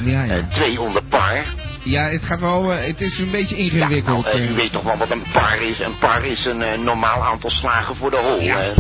Ja, 0.05 0.23
ja. 0.25 0.47
twee 0.51 0.81
onder 0.81 1.03
par. 1.03 1.45
Ja, 1.85 2.03
het 2.09 2.23
gaat 2.25 2.41
wel, 2.41 2.69
het 2.69 3.01
is 3.01 3.19
een 3.19 3.31
beetje 3.31 3.57
Ja, 3.57 3.63
ingewikkeld. 3.63 4.25
nou, 4.25 4.37
eh, 4.37 4.45
eh. 4.45 4.51
u 4.51 4.55
weet 4.55 4.73
toch 4.73 4.83
wel 4.83 4.97
wat 4.97 5.11
een 5.11 5.23
par 5.33 5.63
is. 5.63 5.79
Een 5.81 5.99
par 5.99 6.25
is 6.25 6.45
een 6.45 6.85
normaal 6.85 7.23
aantal 7.25 7.51
slagen 7.51 7.97
voor 7.97 8.11
de 8.11 8.17
hole. 8.17 8.43
Ja, 8.45 8.73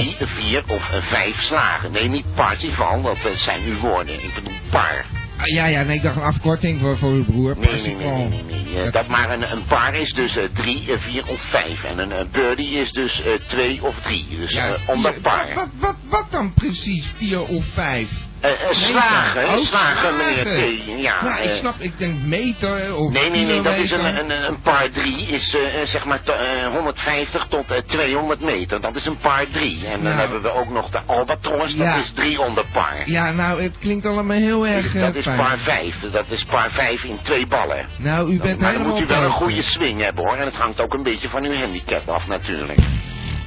Drie, 0.00 0.16
vier 0.18 0.62
of 0.68 0.90
eh, 0.92 1.02
vijf 1.02 1.40
slagen. 1.40 1.92
Nee, 1.92 2.08
niet 2.08 2.34
Parsifal, 2.34 3.02
dat 3.02 3.18
zijn 3.36 3.60
uw 3.66 3.78
woorden. 3.78 4.14
Ik 4.14 4.34
bedoel 4.34 4.52
par. 4.70 5.04
Ah, 5.36 5.46
ja, 5.46 5.66
ja, 5.66 5.82
nee, 5.82 5.96
ik 5.96 6.02
dacht 6.02 6.16
een 6.16 6.22
afkorting 6.22 6.80
voor, 6.80 6.98
voor 6.98 7.10
uw 7.10 7.24
broer. 7.24 7.56
Nee, 7.58 7.96
nee, 7.96 8.28
nee, 8.28 8.42
nee. 8.42 8.84
Eh, 8.84 8.92
dat 8.92 9.08
maar 9.08 9.30
een, 9.30 9.52
een 9.52 9.64
paar 9.64 9.94
is 9.94 10.12
dus 10.12 10.36
eh, 10.36 10.44
drie, 10.52 10.92
eh, 10.92 10.98
vier 10.98 11.22
of 11.28 11.40
vijf. 11.40 11.84
En 11.84 11.98
een 11.98 12.28
birdie 12.32 12.78
is 12.78 12.92
dus 12.92 13.22
eh, 13.22 13.32
twee 13.46 13.84
of 13.84 13.94
drie. 14.00 14.26
Dus 14.30 14.50
Ja, 14.50 14.76
onder. 14.86 15.14
Wat, 15.22 15.54
wat, 15.54 15.68
wat, 15.78 15.96
wat 16.08 16.26
dan 16.30 16.54
precies, 16.54 17.12
vier 17.16 17.40
of 17.40 17.64
vijf? 17.64 18.10
Eh, 18.40 18.50
eh, 18.50 18.70
slagen, 18.70 19.44
Oh, 19.44 19.64
slagen, 19.64 20.16
meneer 20.16 20.46
slagen. 20.46 20.98
T. 20.98 21.02
Ja, 21.02 21.22
nou, 21.24 21.42
ik 21.42 21.48
eh, 21.50 21.54
snap, 21.54 21.74
ik 21.78 21.98
denk 21.98 22.20
meter 22.22 22.94
of 22.96 23.12
Nee, 23.12 23.30
nee, 23.30 23.44
nee, 23.44 23.62
dat 23.62 23.76
is 23.76 23.90
een, 23.90 24.18
een, 24.30 24.30
een 24.48 24.60
paar 24.60 24.90
drie, 24.90 25.26
is 25.26 25.56
zeg 25.84 26.04
maar 26.04 26.22
to- 26.22 26.32
eh, 26.32 26.66
150 26.72 27.46
tot 27.48 27.70
eh, 27.70 27.78
200 27.86 28.40
meter. 28.40 28.80
Dat 28.80 28.96
is 28.96 29.06
een 29.06 29.16
paar 29.18 29.46
drie. 29.50 29.86
En 29.86 29.92
dan 29.92 30.02
Nou. 30.02 30.14
hebben 30.20 30.42
we 30.42 30.52
ook 30.52 30.68
nog 30.70 30.90
de 30.90 30.98
albatros, 31.06 31.74
dat 31.76 31.86
Ja. 31.86 31.94
is 31.96 32.10
300 32.14 32.72
paar. 32.72 33.02
Ja, 33.04 33.30
nou, 33.30 33.62
het 33.62 33.78
klinkt 33.78 34.06
allemaal 34.06 34.36
heel 34.36 34.66
erg 34.66 34.92
dat 34.92 35.14
is 35.14 35.24
paar 35.24 35.58
vijf, 35.58 36.00
dat 36.12 36.24
is 36.28 36.44
paar 36.44 36.70
vijf 36.70 37.04
in 37.04 37.18
twee 37.22 37.46
ballen. 37.46 37.86
Nou, 37.96 38.32
u 38.32 38.38
bent 38.40 38.60
maar 38.60 38.72
dan 38.72 38.86
moet 38.86 39.00
u 39.00 39.06
wel 39.06 39.22
een 39.22 39.30
goede 39.30 39.62
swing 39.62 40.00
hebben 40.00 40.24
hoor. 40.24 40.36
En 40.36 40.44
het 40.46 40.56
hangt 40.56 40.80
ook 40.80 40.94
een 40.94 41.02
beetje 41.02 41.28
van 41.28 41.44
uw 41.44 41.54
handicap 41.54 42.08
af 42.08 42.26
natuurlijk. 42.26 42.78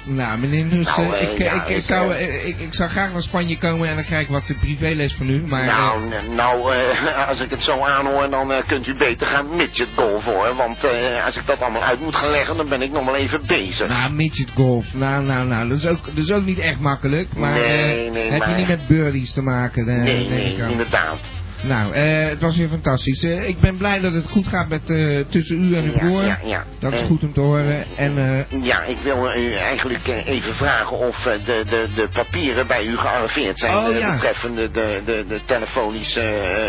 Nou, 0.06 0.40
meneer 0.40 0.66
Nussen, 0.66 1.04
Nou, 1.04 1.16
eh, 1.16 1.32
ik, 1.32 1.38
ja, 1.38 1.54
ik, 1.54 1.70
ik 1.70 1.78
ik, 1.78 1.84
zou, 1.84 2.14
eh, 2.14 2.28
eh, 2.28 2.48
ik, 2.48 2.60
ik 2.60 2.74
zou 2.74 2.90
graag 2.90 3.12
naar 3.12 3.22
Spanje 3.22 3.58
komen 3.58 3.90
en 3.90 3.96
dan 3.96 4.04
krijg 4.04 4.24
ik 4.24 4.30
wat 4.30 4.48
de 4.48 4.54
privéles 4.54 5.14
van 5.14 5.30
u. 5.30 5.44
Maar, 5.48 5.66
nou, 5.66 6.12
eh, 6.12 6.20
nou 6.36 6.74
eh, 6.76 7.28
als 7.30 7.40
ik 7.40 7.50
het 7.50 7.64
zo 7.64 7.80
aanhoor, 7.80 8.30
dan 8.30 8.52
eh, 8.52 8.68
kunt 8.68 8.88
u 8.88 8.96
beter 8.98 9.28
gaan 9.28 9.56
midget 9.56 9.88
golf 9.96 10.24
hoor. 10.24 10.56
Want 10.56 10.84
eh, 10.84 11.26
als 11.26 11.38
ik 11.38 11.46
dat 11.46 11.62
allemaal 11.62 11.84
uit 11.84 12.00
moet 12.00 12.16
gaan 12.16 12.32
leggen, 12.32 12.58
dan 12.58 12.70
ben 12.70 12.82
ik 12.82 12.92
nog 12.92 13.06
wel 13.06 13.16
even 13.16 13.42
bezig. 13.48 13.88
nou, 13.88 14.12
midget 14.14 14.50
golf, 14.56 14.94
nou, 14.94 15.24
nou, 15.24 15.48
nou, 15.48 15.70
dat 15.70 15.78
is 15.78 15.86
ook, 15.88 16.06
dat 16.06 16.18
is 16.24 16.32
ook 16.32 16.46
niet 16.46 16.60
echt 16.60 16.80
makkelijk. 16.80 17.28
Maar 17.36 17.52
Nee, 17.52 18.06
eh, 18.06 18.12
nee, 18.12 18.30
heb 18.30 18.40
maar- 18.40 18.50
je 18.50 18.56
niet 18.56 18.68
met 18.68 18.88
birdies 18.88 19.34
te 19.34 19.42
maken, 19.42 19.88
eh, 19.88 19.96
nee, 20.04 20.30
nee, 20.30 20.58
inderdaad. 20.70 21.20
Nou, 21.68 21.94
eh, 21.94 22.28
het 22.30 22.42
was 22.42 22.58
weer 22.58 22.70
fantastisch. 22.70 23.24
Eh, 23.24 23.48
ik 23.48 23.60
ben 23.60 23.78
blij 23.78 24.00
dat 24.00 24.14
het 24.14 24.30
goed 24.30 24.48
gaat 24.48 24.68
met, 24.70 24.90
eh, 24.90 25.20
tussen 25.30 25.64
u 25.64 25.76
en 25.76 25.84
uw 25.84 25.92
Ja, 25.92 25.98
broer. 25.98 26.24
ja, 26.24 26.38
ja. 26.44 26.64
Dat 26.80 26.94
is 26.94 27.02
goed 27.02 27.24
om 27.24 27.34
te 27.34 27.40
horen. 27.40 27.86
En 27.98 28.46
Ja, 28.62 28.84
ik 28.84 28.98
wil 29.04 29.36
u 29.36 29.54
eigenlijk 29.54 30.08
even 30.08 30.56
vragen 30.56 30.98
of 30.98 31.22
de, 31.46 31.64
de, 31.70 31.88
de 31.96 32.08
papieren 32.14 32.68
bij 32.68 32.86
u 32.86 32.98
gearriveerd 32.98 33.60
zijn. 33.60 33.78
Oh, 33.78 33.98
ja. 33.98 34.14
Betreffende 34.14 34.72
de, 34.72 35.02
de, 35.06 35.26
de 35.28 35.40
telefonische 35.46 36.22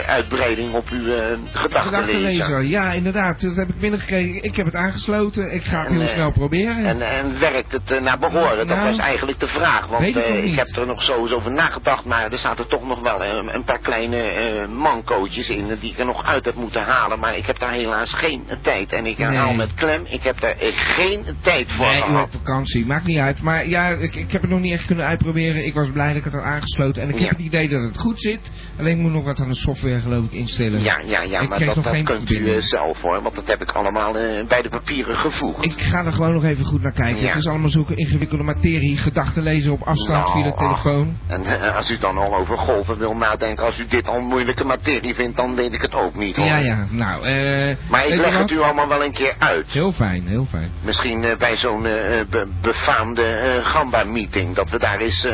uitbreiding 0.07 0.75
op 0.75 0.89
uw 0.89 1.13
gedachtenlezer. 1.53 2.63
ja 2.63 2.93
inderdaad, 2.93 3.41
dat 3.41 3.57
heb 3.57 3.69
ik 3.69 3.79
binnengekregen. 3.79 4.43
Ik 4.45 4.57
heb 4.57 4.67
het 4.67 4.75
aangesloten, 4.75 5.55
ik 5.55 5.65
ga 5.65 5.79
het 5.81 5.89
En, 5.89 5.99
heel 5.99 6.09
snel 6.09 6.33
proberen. 6.33 6.85
En, 6.85 7.01
en 7.03 7.39
werkt 7.41 7.73
het 7.73 8.01
naar 8.03 8.19
behoren? 8.19 8.57
Dat 8.57 8.67
Nou, 8.67 8.89
was 8.89 8.99
eigenlijk 8.99 9.41
de 9.41 9.47
vraag. 9.47 9.87
Want 9.87 10.17
ik 10.17 10.17
ik 10.45 10.55
heb 10.59 10.77
er 10.77 10.87
nog 10.87 11.03
zo 11.03 11.21
eens 11.21 11.33
over 11.33 11.53
nagedacht. 11.53 12.05
Maar 12.05 12.33
er 12.33 12.39
zaten 12.39 12.69
toch 12.69 12.87
nog 12.87 13.01
wel 13.01 13.23
een 13.25 13.65
paar 13.65 13.81
kleine 13.81 14.67
mancootjes 14.93 15.49
in. 15.51 15.79
Die 15.81 15.91
ik 15.91 15.99
er 15.99 16.05
nog 16.05 16.25
uit 16.25 16.45
heb 16.45 16.55
moeten 16.55 16.83
halen. 16.83 17.19
Maar 17.19 17.37
ik 17.37 17.47
heb 17.47 17.59
daar 17.59 17.73
helaas 17.73 18.13
geen 18.13 18.43
tijd. 18.61 18.93
En 18.93 19.07
ik 19.07 19.17
herhaal 19.17 19.47
Nee. 19.49 19.57
met 19.57 19.75
klem. 19.75 20.03
Ik 20.09 20.23
heb 20.23 20.41
daar 20.41 20.55
geen 20.75 21.25
tijd 21.41 21.73
voor 21.73 21.87
Nee, 21.87 22.01
gehad. 22.01 22.29
vakantie, 22.31 22.87
maakt 22.87 23.05
niet 23.05 23.19
uit. 23.19 23.43
Maar 23.43 23.69
ja, 23.69 23.89
ik, 23.89 24.15
ik 24.15 24.33
heb 24.33 24.41
het 24.41 24.51
nog 24.51 24.61
niet 24.61 24.73
echt 24.73 24.87
kunnen 24.87 25.05
uitproberen. 25.05 25.65
Ik 25.67 25.75
was 25.75 25.91
blij 25.93 26.09
dat 26.09 26.17
ik 26.17 26.25
het 26.25 26.33
had 26.33 26.43
aangesloten. 26.43 27.03
En 27.03 27.09
ik 27.09 27.19
heb 27.19 27.31
het 27.31 27.39
idee 27.41 27.69
dat 27.69 27.83
het 27.83 27.99
goed 27.99 28.21
zit. 28.21 28.51
Alleen 28.79 28.97
ik 28.97 29.03
moet 29.03 29.13
nog 29.13 29.25
wat 29.25 29.39
aan 29.41 29.49
de 29.49 29.55
software 29.55 30.01
geloof 30.01 30.25
ik 30.25 30.33
instellen. 30.33 30.83
Ja, 30.83 30.99
ja, 31.07 31.23
ja, 31.23 31.41
Ik 31.41 31.49
maar 31.49 31.65
dat, 31.65 31.75
dat 31.85 32.03
kunt 32.03 32.31
u 32.31 32.51
eh, 32.55 32.61
zelf 32.61 33.01
hoor, 33.01 33.23
want 33.23 33.35
dat 33.35 33.47
heb 33.47 33.63
ik 33.63 33.71
allemaal 33.71 34.17
eh, 34.19 34.47
bij 34.47 34.63
de 34.63 34.69
papieren 34.69 35.17
gevoegd. 35.17 35.65
Ik 35.65 35.81
ga 35.81 36.05
er 36.05 36.13
gewoon 36.13 36.33
nog 36.33 36.45
even 36.45 36.65
goed 36.67 36.83
naar 36.83 36.93
kijken. 36.93 37.21
Ja. 37.23 37.29
Het 37.29 37.37
is 37.37 37.47
allemaal 37.47 37.69
zulke 37.69 37.95
ingewikkelde 37.95 38.45
materie. 38.45 38.97
Gedachten 38.97 39.43
lezen 39.43 39.73
op 39.73 39.83
afstand 39.83 40.27
Nou, 40.27 40.33
via 40.43 40.51
de 40.51 40.57
telefoon. 40.57 41.17
En 41.27 41.45
eh, 41.45 41.77
als 41.77 41.91
u 41.91 41.97
dan 41.99 42.19
al 42.19 42.35
over 42.37 42.59
golven 42.59 42.99
wil 42.99 43.15
nadenken, 43.17 43.65
als 43.65 43.79
u 43.79 43.87
dit 43.87 44.09
al 44.09 44.21
moeilijke 44.21 44.65
materie 44.77 45.15
vindt, 45.15 45.37
dan 45.37 45.55
weet 45.55 45.73
ik 45.73 45.83
het 45.83 45.95
ook 45.95 46.15
niet 46.17 46.37
hoor. 46.37 46.47
Ja, 46.47 46.57
ja. 46.57 46.87
Nou, 46.91 47.25
eh... 47.25 47.77
Maar 47.91 48.07
ik 48.07 48.17
leg 48.17 48.39
het 48.39 48.51
u 48.51 48.59
allemaal 48.61 48.89
wel 48.89 49.05
een 49.05 49.13
keer 49.13 49.35
uit. 49.39 49.65
Heel 49.73 49.93
fijn, 49.93 50.27
heel 50.27 50.47
fijn. 50.51 50.71
Misschien 50.85 51.25
eh, 51.25 51.37
bij 51.37 51.57
zo'n 51.57 51.87
eh, 51.87 52.19
eh, 52.21 52.27
be- 52.29 52.47
befaamde 52.63 53.23
eh, 53.25 53.65
Gamba-meeting. 53.67 54.55
Dat 54.55 54.71
we 54.71 54.79
daar 54.79 54.99
eens 54.99 55.25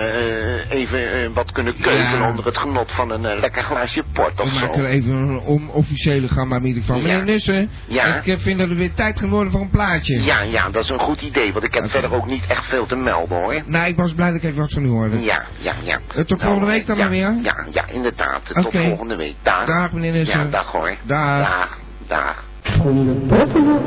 even 0.68 1.32
wat 1.32 1.52
kunnen 1.52 1.80
keuvelen 1.80 2.20
Ja. 2.20 2.28
onder 2.28 2.44
het 2.44 2.58
genot 2.58 2.92
van 2.92 3.10
een 3.10 3.38
lekker 3.40 3.62
glaasje 3.62 4.04
port 4.12 4.40
of 4.40 4.50
We 4.52 4.58
zo. 4.58 4.66
maken 4.66 4.80
er 4.84 4.88
even 4.90 5.14
een 5.14 5.40
onofficiële 5.40 6.28
gamma-meeting 6.28 6.84
van. 6.84 6.96
Ja. 6.96 7.02
Meneer 7.02 7.24
Nussen, 7.24 7.70
Ja? 7.86 8.20
ik 8.24 8.38
vind 8.40 8.58
dat 8.58 8.68
het 8.68 8.78
weer 8.78 8.94
tijd 8.94 9.18
geworden 9.18 9.52
voor 9.52 9.60
een 9.60 9.70
plaatje. 9.70 10.22
Ja, 10.22 10.40
ja, 10.40 10.68
dat 10.70 10.82
is 10.84 10.90
een 10.90 10.98
goed 10.98 11.22
idee, 11.22 11.52
want 11.52 11.64
ik 11.64 11.74
heb 11.74 11.90
verder 11.90 12.14
ook 12.14 12.26
niet 12.26 12.46
echt 12.46 12.64
veel 12.64 12.86
te 12.86 12.96
melden 12.96 13.36
hoor. 13.36 13.62
Nou, 13.66 13.88
ik 13.88 13.96
was 13.96 14.14
blij 14.14 14.26
dat 14.30 14.36
ik 14.36 14.42
even 14.44 14.58
wat 14.58 14.72
van 14.72 14.84
u 14.84 14.88
hoorde. 14.88 15.20
Ja, 15.20 15.44
ja, 15.58 15.72
ja. 15.82 15.98
Tot 16.24 16.42
volgende 16.42 16.66
week 16.66 16.86
dan 16.86 16.98
maar 16.98 17.10
weer? 17.10 17.34
Ja, 17.42 17.66
ja, 17.72 17.84
inderdaad. 17.92 18.54
Tot 18.54 18.76
volgende 18.76 19.16
week. 19.16 19.29
Dag. 19.42 19.64
Dag, 19.66 19.92
meneer 19.92 20.12
Nussen. 20.12 20.40
Ja, 20.40 20.46
dag 20.50 20.72
hoor. 20.72 20.96
Dag. 21.06 21.38
Dag, 21.48 21.78
dag. 22.06 22.44
Om 22.84 23.04
de 23.06 23.26
bovenop 23.26 23.82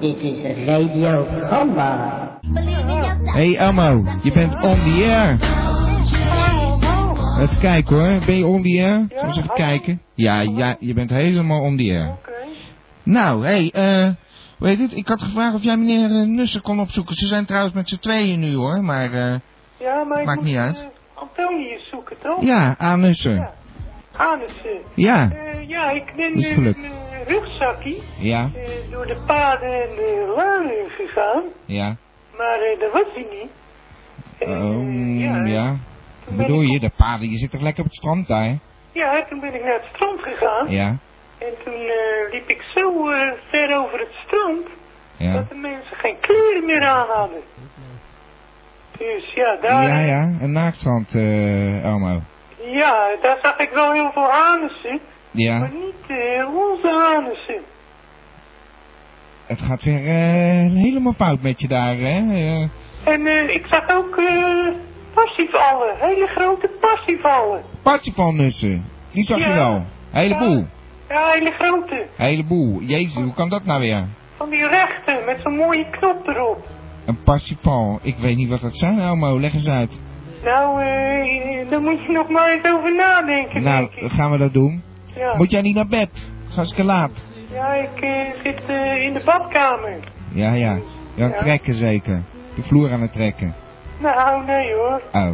Dit 0.00 0.22
is 0.22 0.64
Radio 0.66 1.26
Gamba. 1.40 2.38
Hey 3.24 3.56
Elmo, 3.56 4.04
je 4.22 4.32
bent 4.32 4.54
on 4.54 4.74
the 4.84 5.04
air. 5.04 5.38
Even 7.42 7.58
kijken 7.60 7.96
hoor, 7.96 8.24
ben 8.26 8.36
je 8.38 8.46
on 8.46 8.62
the 8.62 8.82
air? 8.86 8.94
Zullen 9.08 9.08
we 9.08 9.26
eens 9.26 9.36
even 9.36 9.54
kijken? 9.54 10.02
Ja, 10.14 10.40
ja, 10.40 10.76
je 10.80 10.94
bent 10.94 11.10
helemaal 11.10 11.60
on 11.60 11.76
the 11.76 11.82
air. 11.84 12.16
Nou, 13.02 13.44
hey, 13.44 13.70
eh, 13.74 14.08
hoe 14.58 14.68
heet 14.68 14.78
het? 14.78 14.96
Ik 14.96 15.08
had 15.08 15.22
gevraagd 15.22 15.54
of 15.54 15.62
jij 15.62 15.76
meneer 15.76 16.10
eh, 16.10 16.26
Nussen 16.26 16.62
kon 16.62 16.80
opzoeken. 16.80 17.14
Ze 17.16 17.26
zijn 17.26 17.44
trouwens 17.44 17.74
met 17.74 17.88
z'n 17.88 17.98
tweeën 17.98 18.38
nu 18.40 18.54
hoor, 18.54 18.82
maar 18.84 19.12
eh, 19.12 19.34
Ja, 19.78 20.04
maar 20.04 20.24
Maakt 20.24 20.42
niet 20.42 20.56
uit. 20.56 20.76
eh, 20.76 20.84
Antonius 21.14 21.88
zoeken, 21.90 22.16
toch? 22.22 22.42
ja, 22.44 22.74
aan 22.78 23.00
Nussen. 23.00 23.50
Anussen. 24.20 24.80
Ja, 24.94 25.30
Eh, 25.32 25.68
ja, 25.68 25.90
ik 25.90 26.12
ben 26.16 26.32
eh, 26.34 26.56
met 26.56 26.76
mijn 26.78 26.92
rugzakkie 27.26 28.02
ja, 28.18 28.50
eh, 28.54 28.90
door 28.90 29.06
de 29.06 29.22
paden 29.26 29.72
en 29.82 29.94
de 29.96 30.32
lanen 30.36 30.90
gegaan. 30.90 31.42
ja. 31.64 31.96
Maar 32.36 32.58
eh, 32.60 32.80
daar 32.80 32.90
was 32.92 33.06
hij 33.14 33.26
niet. 33.30 33.50
Oh, 34.40 35.48
ja, 35.48 35.76
Wat 36.26 36.36
bedoel 36.36 36.60
je? 36.60 36.80
De 36.80 36.90
paden, 36.96 37.30
je 37.30 37.38
zit 37.38 37.50
toch 37.50 37.60
lekker 37.60 37.82
op 37.84 37.88
het 37.88 37.98
strand 37.98 38.26
daar? 38.28 38.58
Ja, 38.92 39.24
toen 39.28 39.40
ben 39.40 39.54
ik 39.54 39.64
naar 39.64 39.72
het 39.80 39.88
strand 39.94 40.20
gegaan. 40.20 40.70
Ja. 40.70 40.88
En 41.38 41.52
toen 41.64 41.74
eh, 41.74 42.32
liep 42.32 42.48
ik 42.48 42.62
zo 42.74 43.10
eh, 43.10 43.32
ver 43.50 43.76
over 43.78 43.98
het 43.98 44.12
strand. 44.26 44.66
Ja. 45.16 45.32
dat 45.32 45.48
de 45.48 45.54
mensen 45.54 45.96
geen 45.96 46.16
kleren 46.20 46.64
meer 46.64 46.86
aan 46.86 47.06
hadden. 47.08 47.40
Dus 48.98 49.32
ja, 49.34 49.56
daar, 49.60 49.88
Ja, 49.88 49.98
ja, 50.04 50.36
een 50.40 50.52
naaktstrand, 50.52 51.14
eh 51.14 51.84
Elmo. 51.84 52.20
Ja, 52.64 53.16
daar 53.22 53.38
zag 53.42 53.56
ik 53.58 53.70
wel 53.70 53.92
heel 53.92 54.10
veel 54.12 54.30
anussen, 54.32 55.00
Ja, 55.30 55.58
maar 55.58 55.72
niet 55.72 56.18
eh, 56.18 56.54
onze 56.54 56.90
anussen. 57.16 57.60
het 59.46 59.60
gaat 59.60 59.82
weer 59.82 59.98
eh, 60.06 60.72
helemaal 60.82 61.12
fout 61.12 61.42
met 61.42 61.60
je 61.60 61.68
daar, 61.68 61.96
hè? 61.96 62.18
En 63.04 63.26
eh, 63.26 63.54
ik 63.54 63.66
zag 63.66 63.88
ook 63.90 64.20
passievallen, 65.14 65.96
hele 65.98 66.26
grote 66.26 66.70
passievallen. 66.80 67.62
Parsifalnussen, 67.82 68.84
die 69.12 69.24
zag 69.24 69.38
je 69.38 69.44
Ja. 69.44 69.54
wel. 69.54 69.84
Heleboel, 70.10 70.66
Ja, 71.08 71.30
hele 71.30 71.50
grote. 71.50 72.06
heleboel. 72.16 72.80
Jezus, 72.80 73.14
hoe 73.22 73.34
kan 73.34 73.48
dat 73.48 73.64
nou 73.64 73.80
weer? 73.80 74.06
Van 74.36 74.50
die 74.50 74.66
rechte, 74.66 75.22
met 75.26 75.38
zo'n 75.42 75.56
mooie 75.56 75.90
knop 75.90 76.28
erop. 76.28 76.66
Een 77.06 77.22
parsifal, 77.22 77.98
ik 78.02 78.16
weet 78.16 78.36
niet 78.36 78.48
wat 78.48 78.60
dat 78.60 78.76
zijn, 78.76 78.98
Elmo, 79.00 79.40
leg 79.40 79.54
eens 79.54 79.68
uit. 79.68 80.00
Nou, 80.44 80.82
eh, 80.82 81.70
daar 81.70 81.80
moet 81.80 82.04
je 82.06 82.12
nog 82.12 82.28
maar 82.28 82.52
eens 82.52 82.72
over 82.72 82.94
nadenken, 82.94 83.62
Nou, 83.62 83.88
gaan 83.94 84.30
we 84.30 84.38
dat 84.38 84.52
doen. 84.52 84.82
Ja. 85.16 85.36
Moet 85.36 85.50
jij 85.50 85.60
niet 85.60 85.74
naar 85.74 85.86
bed? 85.88 86.30
Hartstikke 86.54 86.84
laat. 86.84 87.24
Ja, 87.52 87.72
ik 87.74 88.00
eh, 88.00 88.42
zit 88.42 88.62
eh, 88.66 89.02
in 89.06 89.12
de 89.14 89.22
badkamer. 89.24 89.98
Ja, 90.32 90.52
ja. 90.52 90.78
Je 91.14 91.22
aan 91.22 91.30
het 91.30 91.38
Ja. 91.38 91.44
trekken 91.44 91.74
zeker. 91.74 92.22
De 92.54 92.62
vloer 92.62 92.92
aan 92.92 93.00
het 93.00 93.12
trekken. 93.12 93.54
Nou, 94.00 94.44
nee 94.44 94.74
hoor. 94.74 95.02
Oh. 95.12 95.32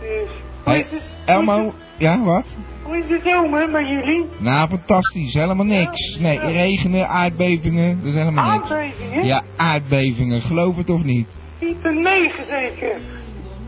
Dus, 0.00 0.30
Hey, 0.64 0.86
Elmo, 1.26 1.72
ja, 1.98 2.22
wat? 2.24 2.56
hoe 2.82 2.96
is 2.98 3.06
de 3.08 3.20
zomer 3.24 3.70
bij 3.70 3.84
jullie? 3.84 4.24
Nou, 4.38 4.68
fantastisch. 4.68 5.34
Helemaal 5.34 5.64
niks. 5.66 6.18
Nee, 6.20 6.38
regenen, 6.38 7.08
aardbevingen, 7.08 7.98
dat 7.98 8.08
is 8.08 8.14
helemaal 8.14 8.52
niks. 8.58 8.70
Aardbevingen? 8.70 9.24
Ja, 9.26 9.42
aardbevingen. 9.56 10.40
Geloof 10.40 10.76
het 10.76 10.90
of 10.90 11.04
niet? 11.04 11.28
4,9 11.58 12.44
zeker. 12.48 13.00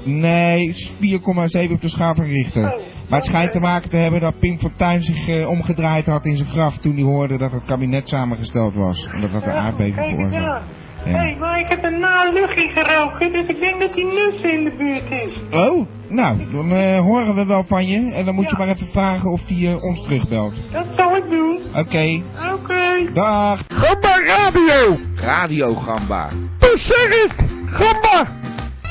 Nee, 0.02 0.68
is 0.68 0.92
4,7 1.00 1.72
op 1.72 1.80
de 1.80 1.88
schaal 1.88 2.14
van 2.14 2.24
Richter. 2.24 2.64
Oh, 2.64 2.78
Maar 3.08 3.18
het 3.18 3.24
schijnt 3.28 3.52
te 3.52 3.60
maken 3.60 3.90
te 3.90 3.96
hebben 3.96 4.20
dat 4.20 4.38
Pim 4.38 4.58
Fortuyn 4.58 5.02
zich 5.02 5.28
eh, 5.28 5.48
omgedraaid 5.48 6.06
had 6.06 6.26
in 6.26 6.36
zijn 6.36 6.48
graf 6.48 6.78
toen 6.78 6.94
hij 6.94 7.02
hoorde 7.04 7.38
dat 7.38 7.52
het 7.52 7.64
kabinet 7.64 8.08
samengesteld 8.08 8.74
was. 8.74 9.08
Omdat 9.14 9.32
dat 9.32 9.42
een 9.42 9.52
aardbeving 9.52 10.06
veroorzaakte. 10.06 10.40
Ja. 10.40 10.62
Hé, 10.98 11.10
hey, 11.12 11.36
maar 11.40 11.60
ik 11.60 11.68
heb 11.68 11.84
een 11.84 12.00
na 12.00 12.30
luchtje 12.32 12.68
geroken, 12.74 13.32
dus 13.32 13.46
ik 13.46 13.60
denk 13.60 13.80
dat 13.80 13.94
die 13.94 14.04
nussen 14.04 14.52
in 14.52 14.64
de 14.64 14.74
buurt 14.78 15.10
is. 15.10 15.58
Oh, 15.60 15.86
nou, 16.08 16.50
dan 16.52 16.72
eh, 16.72 16.98
horen 16.98 17.34
we 17.34 17.46
wel 17.46 17.62
van 17.66 17.86
je. 17.86 18.12
En 18.14 18.24
dan 18.24 18.34
moet 18.34 18.50
je 18.50 18.56
maar 18.58 18.68
even 18.68 18.86
vragen 18.86 19.30
of 19.30 19.48
hij 19.48 19.68
eh, 19.68 19.82
ons 19.82 20.02
terugbelt. 20.06 20.54
Dat 20.72 20.86
zal 20.96 21.16
ik 21.16 21.24
doen. 21.30 21.60
Oké, 21.76 22.22
Oké. 22.54 23.12
dag. 23.12 23.64
Gamba 23.68 24.16
Radio! 24.26 24.96
Radio 25.14 25.74
Gamba. 25.74 26.28
Zeg 26.74 27.24
ik, 27.24 27.34
Gamba! 27.66 28.26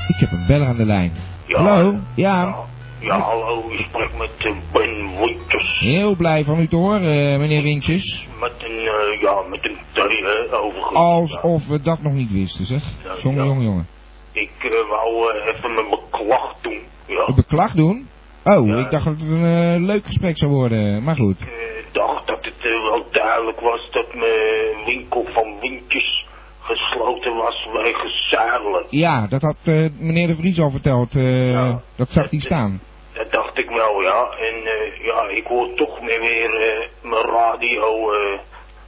Ik 0.08 0.16
heb 0.20 0.32
een 0.32 0.46
beller 0.48 0.68
aan 0.68 0.76
de 0.76 0.86
lijn. 0.86 1.12
Ja. 1.46 1.62
Hallo? 1.64 1.96
Ja, 2.16 2.56
Ja, 3.00 3.20
hallo, 3.20 3.70
ik 3.72 3.86
spreek 3.90 4.18
met 4.18 4.30
eh, 4.38 4.52
Ben 4.72 5.20
Winters. 5.20 5.80
heel 5.80 6.16
blij 6.16 6.44
van 6.44 6.60
u 6.60 6.68
te 6.68 6.76
horen, 6.76 7.02
eh, 7.34 7.40
meneer 7.40 7.62
Wintjes. 7.64 8.28
Met 8.40 8.54
een, 8.58 8.78
eh, 8.78 9.22
ja, 9.22 9.42
met 9.50 9.66
een 9.66 9.78
thee, 9.94 10.24
hè, 10.24 10.58
overigens. 10.58 10.96
Alsof 10.96 11.68
we 11.68 11.82
dat 11.82 12.02
nog 12.02 12.14
niet 12.14 12.32
wisten, 12.32 12.66
zeg. 12.66 12.84
Jongen, 13.24 13.46
jongen, 13.46 13.64
jongen. 13.64 13.88
Ik 14.32 14.86
wou 14.90 15.32
even 15.34 15.74
mijn 15.74 15.90
beklag 15.90 16.54
doen. 16.62 16.80
Ja. 17.06 17.24
Een 17.28 17.36
beklag 17.36 17.72
doen? 17.72 18.08
Oh, 18.44 18.68
Ja. 18.68 18.76
ik 18.76 18.92
dacht 18.92 19.06
dat 19.06 19.14
het 19.14 19.30
een 19.30 19.86
leuk 19.86 20.06
gesprek 20.06 20.38
zou 20.38 20.52
worden. 20.52 21.04
Maar 21.04 21.16
goed. 21.16 21.42
Ik 21.42 21.86
dacht 21.92 22.28
dat 22.28 22.46
het 22.46 22.64
wel 22.64 23.06
duidelijk 23.12 23.60
was 23.60 23.90
dat 23.92 24.14
mijn 24.14 24.86
winkel 24.86 25.26
van 25.34 25.60
windjes 25.62 26.26
gesloten 26.68 27.36
was 27.36 27.68
wegens 27.84 28.28
zuilen. 28.30 28.86
Ja, 28.90 29.28
dat 29.28 29.42
had 29.42 29.56
eh, 29.64 29.86
meneer 29.98 30.28
de 30.28 30.36
Vries 30.36 30.62
al 30.62 30.72
verteld. 30.72 31.16
eh, 31.16 31.52
Ja. 31.52 31.82
Dat 31.96 32.12
zag 32.12 32.30
hij 32.30 32.40
staan. 32.40 32.82
Dat 33.14 33.32
dacht 33.32 33.58
ik 33.58 33.70
wel, 33.70 34.02
ja. 34.02 34.28
En 34.40 34.56
eh, 34.56 35.06
ja, 35.06 35.28
ik 35.30 35.46
hoor 35.48 35.74
toch 35.76 36.02
meer 36.02 36.20
weer 36.20 36.90
mijn 37.02 37.26
radio 37.26 38.10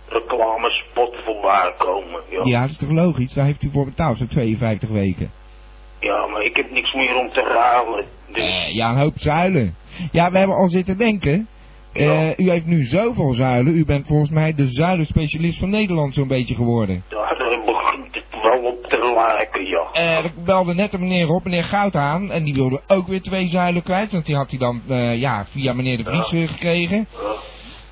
reclamespot 0.10 1.16
voorbij 1.26 1.74
komen. 1.78 2.22
Ja. 2.30 2.40
Ja, 2.44 2.62
dat 2.62 2.70
is 2.70 2.78
toch 2.78 2.90
logisch? 2.92 3.34
Daar 3.34 3.46
heeft 3.46 3.64
u 3.64 3.70
voor 3.72 3.86
betaald, 3.86 4.18
zo'n 4.18 4.28
52 4.28 4.90
weken. 4.90 5.32
ja, 6.00 6.26
maar 6.28 6.42
ik 6.42 6.56
heb 6.56 6.72
niks 6.72 6.94
meer 6.94 7.16
om 7.16 7.30
te 7.32 7.42
ruilen. 7.42 8.06
Dus 8.32 8.72
ja, 8.74 8.90
een 8.90 8.98
hoop 8.98 9.14
zuilen. 9.16 9.76
Ja, 10.12 10.32
we 10.32 10.38
hebben 10.38 10.56
al 10.56 10.70
zitten 10.70 10.98
denken. 10.98 11.48
Eh, 11.94 12.06
Ja. 12.06 12.34
u 12.38 12.50
heeft 12.50 12.66
nu 12.66 12.84
zoveel 12.84 13.34
zuilen. 13.34 13.76
U 13.76 13.86
bent 13.86 14.08
volgens 14.08 14.30
mij 14.30 14.54
de 14.54 14.68
zuilenspecialist 14.68 15.60
van 15.60 15.70
Nederland 15.70 16.14
zo'n 16.14 16.28
beetje 16.28 16.56
geworden. 16.56 17.04
daar 17.10 17.38
eh, 17.38 17.66
begint 17.66 18.16
het 18.16 18.42
wel 18.44 18.62
op 18.72 18.84
te 18.84 19.14
lijken, 19.16 19.66
ja. 19.66 19.88
Eh, 19.94 20.26
ik 20.26 20.46
belde 20.46 20.74
net 20.74 20.94
een 20.94 21.00
meneer 21.00 21.30
op, 21.30 21.44
meneer 21.44 21.64
Goudhaan. 21.64 22.32
En 22.32 22.44
die 22.44 22.54
wilde 22.54 22.82
ook 22.88 23.08
weer 23.08 23.22
twee 23.22 23.48
zuilen 23.48 23.84
kwijt. 23.84 24.12
Want 24.12 24.26
die 24.26 24.36
had 24.36 24.50
hij 24.50 24.60
dan 24.60 24.82
eh, 24.88 25.20
ja, 25.20 25.46
via 25.46 25.74
meneer 25.74 25.98
de 25.98 26.04
Vries 26.04 26.34
eh, 26.44 26.50
gekregen. 26.50 26.98
Ja. 27.12 27.36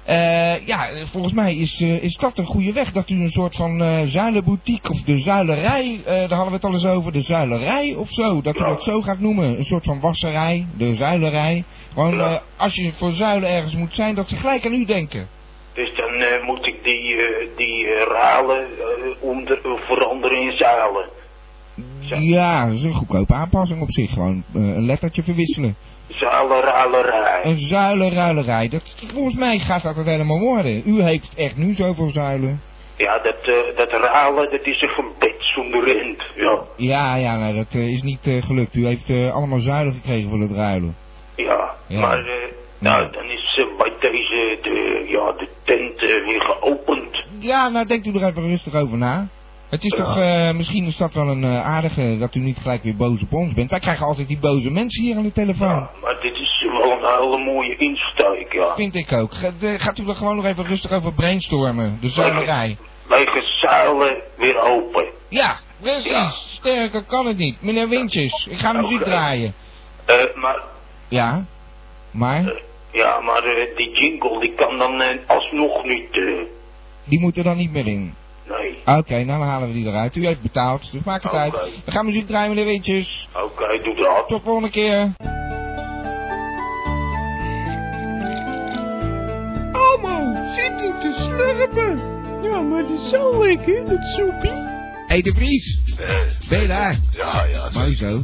Eh, 0.08 0.66
ja, 0.66 1.06
volgens 1.12 1.34
mij 1.34 1.56
is, 1.56 1.82
eh, 1.82 2.04
is 2.04 2.16
dat 2.16 2.38
een 2.38 2.46
goede 2.46 2.72
weg. 2.74 2.92
Dat 2.92 3.10
u 3.10 3.16
een 3.16 3.30
soort 3.30 3.56
van 3.56 3.82
eh 3.82 4.02
zuilenboutique 4.04 4.92
of 4.92 5.02
de 5.02 5.18
zuilerij, 5.18 6.02
daar 6.06 6.30
hadden 6.30 6.48
we 6.48 6.54
het 6.54 6.64
al 6.64 6.74
eens 6.74 6.86
over, 6.86 7.12
de 7.12 7.22
zuilerij 7.22 7.96
of 7.96 8.10
zo. 8.10 8.42
Dat 8.42 8.56
u 8.56 8.60
Ja. 8.60 8.68
dat 8.68 8.84
zo 8.84 9.02
gaat 9.02 9.20
noemen. 9.20 9.58
Een 9.58 9.64
soort 9.64 9.84
van 9.84 10.00
wasserij, 10.00 10.66
de 10.78 10.94
zuilerij. 10.94 11.64
Gewoon 11.94 12.18
Ja. 12.18 12.42
als 12.58 12.76
je 12.76 12.92
voor 12.94 13.12
zuilen 13.12 13.50
ergens 13.50 13.76
moet 13.76 13.94
zijn, 13.96 14.16
dat 14.16 14.30
ze 14.30 14.36
gelijk 14.36 14.66
aan 14.66 14.74
u 14.74 14.86
denken. 14.86 15.28
Dus 15.74 15.96
dan 15.96 16.46
moet 16.46 16.66
ik 16.68 16.84
die, 16.84 17.16
die 17.58 17.86
ralen 18.14 18.68
onder, 19.20 19.60
veranderen 19.88 20.42
in 20.42 20.58
zuilen. 20.58 21.10
Ja, 22.30 22.66
dat 22.66 22.74
is 22.76 22.84
een 22.84 22.94
goedkope 22.94 23.34
aanpassing 23.34 23.82
op 23.82 23.92
zich. 23.92 24.12
Gewoon 24.14 24.44
een 24.54 24.86
lettertje 24.86 25.24
verwisselen. 25.24 25.76
Zuilenruilerij. 26.08 27.40
Een 27.44 27.60
zuilenruilerij. 27.60 28.68
Dat, 28.68 28.96
volgens 29.14 29.36
mij 29.36 29.58
gaat 29.58 29.84
dat 29.84 29.96
het 29.96 30.06
helemaal 30.06 30.40
worden. 30.40 30.82
U 30.86 31.04
heeft 31.04 31.36
echt 31.36 31.58
nu 31.58 31.74
zoveel 31.74 32.10
zuilen. 32.10 32.62
Ja, 32.98 33.20
dat, 33.20 33.36
eh, 33.42 33.78
dat 33.78 33.92
ralen, 33.92 34.52
dat 34.52 34.66
is 34.66 34.82
een 34.82 34.90
gebed 34.90 35.36
zonder 35.38 35.98
end. 35.98 36.24
Ja, 36.36 36.60
Ja, 36.76 37.16
ja, 37.16 37.38
nou, 37.38 37.56
dat 37.56 37.74
eh, 37.74 37.94
is 37.94 38.02
niet 38.02 38.28
eh, 38.28 38.42
gelukt. 38.42 38.76
U 38.76 38.86
heeft 38.86 39.10
allemaal 39.10 39.60
zuilen 39.60 39.94
gekregen 39.94 40.30
voor 40.30 40.40
het 40.40 40.52
ruilen. 40.52 40.96
ja. 41.36 41.76
Ja. 41.88 42.00
Maar, 42.00 42.26
nou, 42.80 43.12
dan 43.12 43.26
is 43.26 43.66
bij 43.78 43.94
deze 44.00 44.58
de, 44.62 45.06
ja, 45.08 45.32
de 45.32 45.48
tent 45.64 46.00
weer 46.26 46.42
geopend. 46.42 47.26
Ja, 47.40 47.70
nou 47.70 47.86
denkt 47.86 48.08
u 48.08 48.10
er 48.10 48.28
even 48.28 48.48
rustig 48.48 48.76
over 48.76 48.98
na. 48.98 49.28
Het 49.70 49.84
is 49.84 49.94
toch, 49.94 50.18
eh, 50.18 50.52
misschien 50.52 50.86
is 50.86 50.98
dat 50.98 51.14
wel 51.14 51.28
een 51.28 51.44
eh, 51.44 51.66
aardige, 51.66 52.18
dat 52.20 52.36
u 52.36 52.40
niet 52.40 52.58
gelijk 52.58 52.84
weer 52.84 52.96
boos 52.96 53.22
op 53.24 53.34
ons 53.34 53.54
bent. 53.54 53.70
Wij 53.70 53.80
krijgen 53.80 54.06
altijd 54.06 54.28
die 54.28 54.38
boze 54.40 54.72
mensen 54.72 55.04
hier 55.04 55.16
aan 55.16 55.24
de 55.24 55.32
telefoon. 55.32 55.68
Ja, 55.68 55.90
maar 56.02 56.22
dit 56.22 56.36
is 56.36 56.66
wel 56.72 56.92
een 56.92 57.22
hele 57.22 57.44
mooie 57.44 57.76
insteek, 57.78 58.54
ja. 58.54 58.76
Vind 58.76 58.96
ik 58.96 59.12
ook. 59.12 59.34
Gaat 59.62 59.98
u 60.00 60.08
er 60.08 60.16
gewoon 60.16 60.36
nog 60.36 60.46
even 60.46 60.66
rustig 60.66 60.92
over 60.92 61.14
brainstormen, 61.14 61.98
de 62.02 62.10
zuilerij. 62.10 62.78
Lege 63.08 63.42
zuilen 63.62 64.22
weer 64.38 64.60
open. 64.60 65.06
Ja, 65.30 65.56
precies. 65.82 66.12
Ja. 66.12 66.30
Sterker 66.30 67.04
kan 67.04 67.26
het 67.26 67.38
niet. 67.38 67.62
Meneer 67.62 67.90
Wintjes, 67.90 68.48
ik 68.50 68.58
ga 68.58 68.72
muziek 68.72 69.00
Oké. 69.02 69.10
draaien. 69.10 69.54
Eh, 70.06 70.16
maar, 70.36 70.62
Ja, 71.08 71.46
maar 72.12 72.46
eh, 72.46 72.62
ja, 72.92 73.20
maar 73.20 73.42
die 73.76 74.00
jingle 74.00 74.40
die 74.40 74.54
kan 74.54 74.78
dan 74.78 75.02
alsnog 75.28 75.84
niet, 75.84 76.14
die 77.04 77.20
moet 77.20 77.38
er 77.38 77.44
dan 77.44 77.58
niet 77.58 77.72
meer 77.72 77.88
in. 77.88 78.16
Nee. 78.50 78.98
Oké, 78.98 79.24
nou 79.24 79.40
dan 79.40 79.48
halen 79.48 79.68
we 79.68 79.74
die 79.74 79.86
eruit. 79.88 80.16
U 80.16 80.26
heeft 80.26 80.42
betaald, 80.42 80.92
dus 80.92 81.04
maakt 81.04 81.24
het 81.24 81.34
uit. 81.34 81.54
We 81.86 81.92
gaan 81.92 82.06
muziek 82.06 82.28
draaien, 82.28 82.50
meneer 82.50 82.66
Wintjes. 82.66 83.28
Oké, 83.44 83.84
doe 83.84 83.96
dat. 83.96 84.28
Tot 84.28 84.44
volgende 84.44 84.70
keer. 84.70 85.14
Almo, 89.72 90.36
zit 90.56 90.82
niet 90.82 91.02
te 91.02 91.16
slurpen. 91.18 92.16
Ja, 92.44 92.62
maar 92.62 92.80
het 92.80 92.90
is 92.90 93.10
zo 93.10 93.44
lekker, 93.44 93.86
dat 93.86 94.04
soepie. 94.04 94.52
Hé, 94.52 95.14
hey, 95.14 95.22
de 95.22 95.34
Vries. 95.36 95.80
Ben 96.50 96.62
je 96.62 96.68
daar? 96.68 97.00
Ja, 97.12 97.44
ja. 97.44 97.70
Mooi 97.74 97.96
zo. 97.96 98.24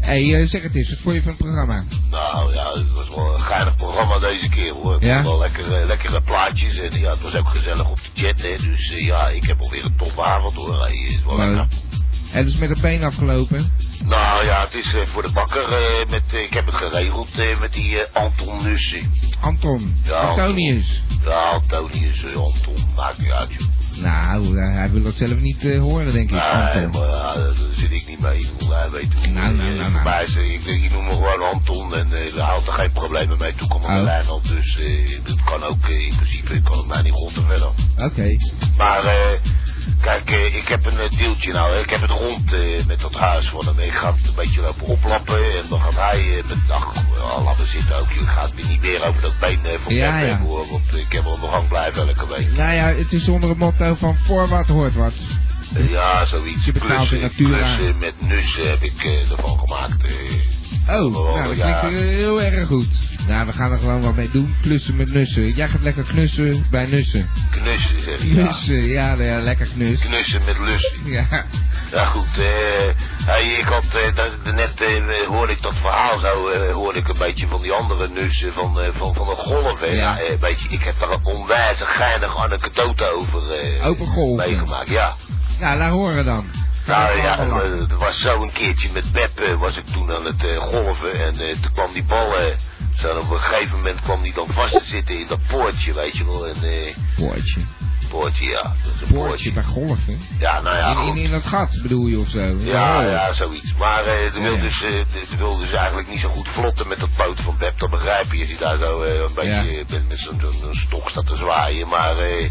Hé, 0.00 0.28
hey, 0.28 0.40
eh, 0.40 0.46
zeg 0.46 0.62
het 0.62 0.76
eens, 0.76 0.88
wat 0.88 0.98
vond 0.98 1.14
je 1.14 1.22
van 1.22 1.30
het 1.30 1.40
programma? 1.40 1.84
Nou 2.10 2.54
ja, 2.54 2.72
het 2.72 2.90
was 2.92 3.08
wel 3.08 3.34
een 3.34 3.40
geinig 3.40 3.76
programma 3.76 4.18
deze 4.18 4.48
keer 4.48 4.72
hoor. 4.72 5.04
Ja? 5.04 5.22
wel 5.22 5.38
lekkere, 5.38 5.86
lekkere 5.86 6.20
plaatjes 6.20 6.78
en 6.78 7.00
ja, 7.00 7.10
het 7.10 7.20
was 7.20 7.36
ook 7.36 7.48
gezellig 7.48 7.90
op 7.90 7.96
de 7.96 8.22
jet 8.22 8.42
hè. 8.42 8.56
Dus 8.56 8.90
eh, 8.90 9.04
ja, 9.04 9.28
ik 9.28 9.44
heb 9.44 9.60
alweer 9.60 9.84
een 9.84 9.96
toffe 9.96 10.22
avond 10.22 10.54
hoor. 10.54 10.80
Hey, 10.80 10.92
is 10.92 11.22
wel 11.22 11.36
lekker. 11.36 11.66
En 12.32 12.44
dus 12.44 12.56
met 12.56 12.68
het 12.68 12.80
been 12.80 13.04
afgelopen? 13.04 13.72
Nou 14.04 14.44
ja, 14.44 14.60
het 14.64 14.74
is 14.74 14.94
eh, 14.94 15.06
voor 15.06 15.22
de 15.22 15.30
bakker. 15.32 15.72
eh, 15.72 16.10
met, 16.10 16.22
eh, 16.32 16.42
ik 16.42 16.52
heb 16.54 16.66
het 16.66 16.74
geregeld 16.74 17.36
met 17.60 17.72
die 17.72 17.96
Anton 18.12 18.62
Nussen. 18.62 19.12
Anton. 19.40 19.96
Ja, 20.04 20.14
Antonius. 20.16 21.02
Ja, 21.24 21.40
Antonius, 21.40 22.24
Anton. 22.24 22.76
Maakt 22.96 23.18
niet 23.18 23.30
uit. 23.30 23.50
Nou, 23.94 24.58
hij 24.60 24.90
wil 24.90 25.02
dat 25.02 25.14
zelf 25.14 25.40
niet 25.40 25.62
horen, 25.62 26.12
denk 26.12 26.30
ik, 26.30 26.30
Nee, 26.30 26.86
maar 26.88 27.08
ja, 27.08 27.34
daar 27.34 27.52
zit 27.74 27.90
ik 27.90 28.06
niet 28.08 28.20
mee. 28.20 28.46
Hij 28.68 28.90
weet 28.90 29.14
hoe. 29.14 29.32
Nou, 29.32 29.54
nou, 29.54 29.74
nou, 29.74 29.92
nou. 29.92 30.24
ik, 30.24 30.64
ik 30.64 30.92
noem 30.92 31.04
me 31.04 31.10
gewoon 31.10 31.42
Anton 31.52 31.94
en 31.94 32.08
uh, 32.12 32.34
daar 32.34 32.46
houdt 32.46 32.66
er 32.66 32.72
geen 32.72 32.92
problemen 32.92 33.38
mee. 33.38 33.54
Toen 33.54 33.68
kwam 33.68 33.82
Oh. 33.82 34.02
lijn 34.02 34.24
dus 34.42 34.78
eh, 34.78 35.18
dat 35.24 35.42
kan 35.44 35.62
ook 35.62 35.88
in 35.88 36.14
principe 36.16 36.60
kan 36.60 36.76
het 36.78 36.86
mij 36.86 37.02
niet 37.02 37.14
rond 37.14 37.34
te 37.34 37.42
verder. 37.46 37.70
Oké. 37.98 38.36
Maar 38.76 39.04
heb 40.70 40.86
een 40.86 40.98
eh, 40.98 41.18
deeltje 41.18 41.52
nou. 41.52 41.74
hè. 41.74 41.80
Ik 41.80 41.90
heb 41.90 42.00
het 42.00 42.10
rond 42.10 42.52
eh, 42.52 42.84
met 42.86 43.00
dat 43.00 43.14
huis 43.14 43.46
van 43.46 43.66
hem. 43.66 43.78
Ik 43.78 43.94
ga 43.94 44.12
het 44.12 44.28
een 44.28 44.34
beetje 44.34 44.60
lopen 44.60 44.86
oplappen. 44.86 45.44
En 45.44 45.64
dan 45.68 45.80
gaat 45.80 46.10
hij 46.10 46.38
eh, 46.38 46.48
met... 46.48 46.58
Ach, 46.68 46.94
oh, 47.18 47.60
zitten 47.70 47.96
ook. 47.96 48.12
Je 48.12 48.26
gaat 48.26 48.54
niet 48.54 48.82
meer 48.82 49.08
over 49.08 49.22
dat 49.22 49.38
been 49.38 49.64
eh, 49.64 49.78
van 49.78 49.94
Ja, 49.94 50.18
ja. 50.18 50.38
hoor. 50.38 50.66
Want 50.70 50.96
ik 50.96 51.12
heb 51.12 51.24
wel 51.24 51.38
hang 51.38 51.68
blijven 51.68 52.08
elke 52.08 52.26
week. 52.26 52.56
Nou 52.56 52.72
ja, 52.72 52.86
het 52.86 53.12
is 53.12 53.28
onder 53.28 53.48
het 53.48 53.58
motto 53.58 53.94
van 53.94 54.16
voor 54.16 54.48
wat 54.48 54.68
hoort 54.68 54.94
wat. 54.94 55.12
Eh, 55.74 55.90
ja, 55.90 56.24
zoiets. 56.24 56.64
Je 56.64 56.72
klussen 56.72 57.98
met 57.98 58.14
nussen 58.20 58.70
heb 58.70 58.82
ik 58.82 59.04
eh, 59.04 59.30
ervan 59.30 59.58
gemaakt. 59.58 60.04
Oh, 60.88 61.16
Oh, 61.16 61.34
nou 61.34 61.48
dat 61.48 61.56
ja. 61.56 61.78
klinkt 61.80 61.98
heel 62.00 62.42
erg 62.42 62.66
goed. 62.66 62.86
Nou, 63.26 63.46
we 63.46 63.52
gaan 63.52 63.72
er 63.72 63.78
gewoon 63.78 64.00
wat 64.02 64.14
mee 64.16 64.30
doen. 64.32 64.54
Klussen 64.62 64.96
met 64.96 65.12
nussen. 65.12 65.52
Jij 65.54 65.68
gaat 65.68 65.80
lekker 65.82 66.02
knussen 66.02 66.66
bij 66.70 66.86
nussen. 66.86 67.30
Knussen, 67.50 68.00
zeg 68.00 68.22
je. 68.22 68.28
Knussen, 68.28 68.84
ja, 68.84 69.12
ja, 69.18 69.40
lekker 69.40 69.66
knus. 69.66 69.98
Knussen 70.00 70.40
met 70.46 70.58
lust. 70.58 70.94
Ja. 71.04 71.26
Ja 71.92 72.04
goed, 72.04 72.38
eh, 72.38 73.58
ik 73.58 73.64
had 73.64 73.84
eh, 73.94 74.14
dat- 74.16 74.54
net 74.54 74.80
eh, 74.80 75.26
hoorde 75.26 75.52
ik 75.52 75.62
dat 75.62 75.74
verhaal 75.80 76.18
zo, 76.18 76.50
hoorde 76.72 76.98
ik 76.98 77.08
een 77.08 77.18
beetje 77.18 77.46
van 77.48 77.62
die 77.62 77.72
andere 77.72 78.08
nussen 78.08 78.52
van, 78.52 78.78
van, 78.96 79.14
van 79.14 79.26
de 79.26 79.34
golf. 79.36 79.80
Hè. 79.80 79.86
Ja. 79.86 79.92
Ja. 79.92 80.18
eh, 80.18 80.40
weet 80.40 80.60
je, 80.60 80.68
ik 80.68 80.82
heb 80.84 80.94
daar 81.00 81.10
een 81.10 81.24
onwijs 81.24 81.78
geinig 81.80 82.44
anekdote 82.44 83.04
over, 83.14 83.42
Over 83.84 84.06
golven. 84.06 84.48
meegemaakt. 84.48 84.88
Ja. 84.88 85.14
Nou, 85.60 85.78
laat 85.78 85.90
horen 85.90 86.24
dan. 86.24 86.44
Nou 86.86 87.16
ja, 87.16 87.34
allemaal 87.34 87.56
lachen. 87.58 87.72
eh, 87.74 87.80
het 87.80 87.94
was 87.94 88.20
zo 88.20 88.42
een 88.42 88.52
keertje 88.52 88.88
met 88.92 89.12
Beb 89.12 89.40
eh, 89.40 89.58
was 89.58 89.76
ik 89.76 89.86
toen 89.86 90.12
aan 90.12 90.24
het 90.24 90.44
eh, 90.44 90.56
golven 90.56 91.12
en 91.12 91.34
toen 91.60 91.72
kwam 91.72 91.92
die 91.92 92.04
bal, 92.04 92.34
zo 92.96 93.18
op 93.18 93.30
een 93.30 93.38
gegeven 93.38 93.76
moment 93.76 94.00
kwam 94.00 94.22
die 94.22 94.34
dan 94.34 94.48
vast 94.52 94.72
te 94.72 94.84
zitten 94.84 95.18
in 95.20 95.26
dat 95.26 95.40
poortje, 95.48 95.92
weet 95.92 96.16
je 96.16 96.24
wel. 96.24 96.46
En, 96.46 96.54
Poortje. 97.16 97.60
Poortje, 98.10 98.44
ja. 98.44 98.72
Een 99.06 99.14
Poortje 99.14 99.52
bij 99.52 99.62
golven. 99.62 100.20
Ja, 100.38 100.60
nou 100.60 100.76
ja, 100.76 101.00
in, 101.12 101.16
in, 101.16 101.30
dat 101.30 101.46
gat 101.46 101.78
bedoel 101.82 102.06
je 102.06 102.18
of 102.18 102.28
zo? 102.28 102.40
Ja, 102.58 102.98
Oh. 103.00 103.10
ja, 103.10 103.32
zoiets. 103.32 103.74
Maar 103.74 104.04
eh 104.04 104.32
de 104.32 104.40
wil, 104.40 104.54
Ja. 104.54 104.60
dus, 104.60 104.78
de, 104.80 105.04
de 105.30 105.36
wil 105.36 105.56
dus 105.58 105.70
eigenlijk 105.70 106.08
niet 106.08 106.20
zo 106.20 106.28
goed 106.28 106.48
vlotten 106.48 106.88
met 106.88 106.98
dat 107.00 107.08
poot 107.16 107.40
van 107.40 107.56
Pep. 107.56 107.78
Dat 107.78 107.90
begrijp 107.90 108.32
je, 108.32 108.38
als 108.38 108.48
hij 108.48 108.56
daar 108.58 108.78
zo 108.78 109.02
eh, 109.02 109.14
een 109.20 109.34
beetje 109.34 109.78
eh, 109.80 109.84
met, 109.88 110.08
met 110.08 110.18
zo'n 110.18 110.40
stok 110.70 111.08
staat 111.10 111.26
te 111.26 111.36
zwaaien. 111.36 111.88
Maar 111.88 112.16
eh, 112.18 112.50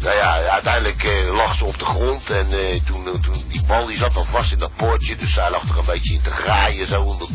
nou 0.00 0.16
ja, 0.16 0.40
uiteindelijk 0.48 1.26
lag 1.32 1.54
ze 1.56 1.64
op 1.64 1.78
de 1.78 1.84
grond. 1.84 2.30
En 2.30 2.46
toen, 2.84 3.20
toen 3.22 3.34
die 3.48 3.62
bal 3.66 3.86
die 3.86 3.96
zat 3.96 4.16
al 4.16 4.24
vast 4.30 4.52
in 4.52 4.58
dat 4.58 4.76
poortje. 4.76 5.16
Dus 5.16 5.32
zij 5.32 5.50
lag 5.50 5.62
er 5.68 5.78
een 5.78 5.84
beetje 5.86 6.14
in 6.14 6.20
te 6.22 6.30
graaien 6.30 6.86
zo 6.86 7.00
om, 7.00 7.18
dat, 7.18 7.30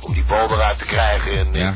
om 0.00 0.12
die 0.14 0.24
bal 0.24 0.50
eruit 0.50 0.78
te 0.78 0.84
krijgen. 0.84 1.32
En 1.32 1.54
eh, 1.54 1.72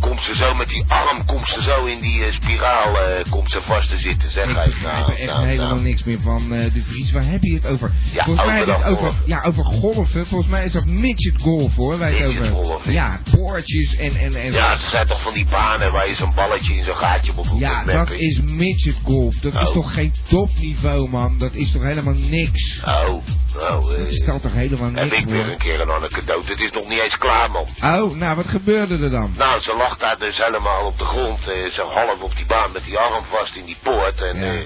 komt 0.00 0.22
ze 0.22 0.34
zo 0.36 0.54
met 0.54 0.68
die 0.68 0.84
arm, 0.88 1.24
komt 1.24 1.46
ze 1.48 1.62
zo 1.62 1.84
in 1.84 2.00
die 2.00 2.24
eh, 2.24 2.32
spiraal, 2.32 2.98
eh, 3.00 3.30
komt 3.30 3.50
ze 3.50 3.62
vast 3.62 3.88
te 3.90 3.98
zitten. 3.98 4.30
Zeg 4.32 4.48
Ik 4.48 4.54
hij. 4.56 4.64
begrijp 4.64 4.94
Nou, 4.96 5.12
er 5.12 5.18
echt 5.18 5.32
nou, 5.32 5.46
helemaal 5.46 5.68
nou. 5.70 5.82
niks 5.82 6.04
meer 6.04 6.20
van 6.20 6.52
eh 6.54 6.72
de 6.72 6.82
Vries. 6.82 7.12
Waar 7.12 7.24
heb 7.26 7.42
je 7.42 7.54
het 7.54 7.66
over? 7.66 7.92
Ja, 8.12 8.24
Volgens 8.24 8.46
mij 8.46 8.60
over 8.62 8.74
heb 8.74 8.84
het 8.84 8.98
golf. 8.98 9.14
ja, 9.26 9.42
over 9.46 9.64
golven. 9.64 10.26
Volgens 10.26 10.50
mij 10.50 10.64
is 10.64 10.72
dat 10.72 10.84
midget 10.86 11.40
golf 11.40 11.76
hoor. 11.76 11.92
Het 11.92 12.00
Midget 12.00 12.28
over. 12.28 12.64
golf, 12.64 12.90
ja, 12.90 13.20
poortjes 13.36 13.96
en, 13.96 14.16
en, 14.16 14.34
en 14.34 14.52
Ja, 14.52 14.70
er 14.70 14.78
zijn 14.78 15.06
toch 15.06 15.22
van 15.22 15.34
die 15.34 15.46
banen 15.50 15.92
waar 15.92 16.08
je 16.08 16.14
zo'n 16.14 16.34
balletje 16.34 16.74
in 16.74 16.82
zo'n 16.82 16.96
gaatje 16.96 17.32
moet 17.36 17.46
Ja, 17.58 17.84
dat 17.84 18.10
is 18.10 18.40
midget 18.40 18.96
golf. 19.04 19.34
Dat 19.36 19.54
is 19.54 19.68
Oh. 19.68 19.74
toch 19.74 19.94
geen 19.94 20.12
topniveau, 20.28 21.08
man. 21.08 21.38
Dat 21.38 21.54
is 21.54 21.70
toch 21.72 21.82
helemaal 21.82 22.14
niks. 22.28 22.80
Oh, 22.84 23.22
nou, 23.54 23.92
eh, 23.92 23.98
Dat 24.04 24.12
stelt 24.12 24.42
toch 24.42 24.52
helemaal 24.52 24.90
heb 24.92 25.02
niks 25.04 25.16
ik 25.16 25.26
weer 25.28 25.48
een 25.48 25.58
keer 25.58 25.80
een 25.80 25.90
anekdote. 25.90 26.50
Het 26.50 26.60
is 26.60 26.70
nog 26.70 26.88
niet 26.88 26.98
eens 27.00 27.18
klaar, 27.18 27.50
man. 27.50 27.66
Oh, 28.02 28.16
nou, 28.16 28.36
wat 28.36 28.48
gebeurde 28.48 28.98
er 28.98 29.10
dan? 29.10 29.34
Nou, 29.36 29.60
lag 29.78 29.96
daar 29.96 30.18
dus 30.18 30.44
helemaal 30.44 30.84
op 30.86 30.98
de 30.98 31.04
grond, 31.04 31.48
eh, 31.48 31.70
zo 31.70 31.90
half 31.90 32.20
op 32.20 32.36
die 32.36 32.46
baan 32.46 32.72
met 32.72 32.84
die 32.84 32.98
arm 32.98 33.24
vast 33.24 33.54
in 33.54 33.64
die 33.64 33.78
poort. 33.82 34.20
En 34.22 34.36
Ja. 34.44 34.52
eh, 34.52 34.60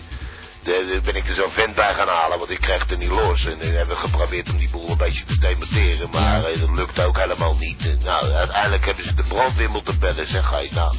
de- 0.63 1.01
ben 1.05 1.15
ik 1.17 1.29
er 1.29 1.35
zo'n 1.35 1.51
vent 1.51 1.75
bij 1.75 1.95
gaan 1.95 2.09
halen, 2.09 2.39
want 2.39 2.51
ik 2.51 2.61
kreeg 2.61 2.81
het 2.83 2.91
er 2.91 2.97
niet 2.97 3.09
los. 3.11 3.45
En 3.47 3.61
eh, 3.61 3.69
hebben 3.69 3.89
we 3.89 3.97
geprobeerd 3.97 4.51
om 4.51 4.57
die 4.57 4.71
boel 4.71 4.91
een 4.91 4.97
beetje 4.97 5.25
te 5.25 5.39
demonteren, 5.39 6.09
maar 6.11 6.43
dat 6.43 6.71
lukte 6.75 7.07
ook 7.07 7.19
helemaal 7.19 7.57
niet. 7.59 8.03
Nou, 8.05 8.33
uiteindelijk 8.33 8.85
hebben 8.85 9.05
ze 9.05 9.15
de 9.15 9.23
brandweer 9.29 9.71
moeten 9.71 9.99
bellen. 9.99 10.27
Zeg, 10.27 10.51
hij, 10.51 10.69
nou, 10.73 10.95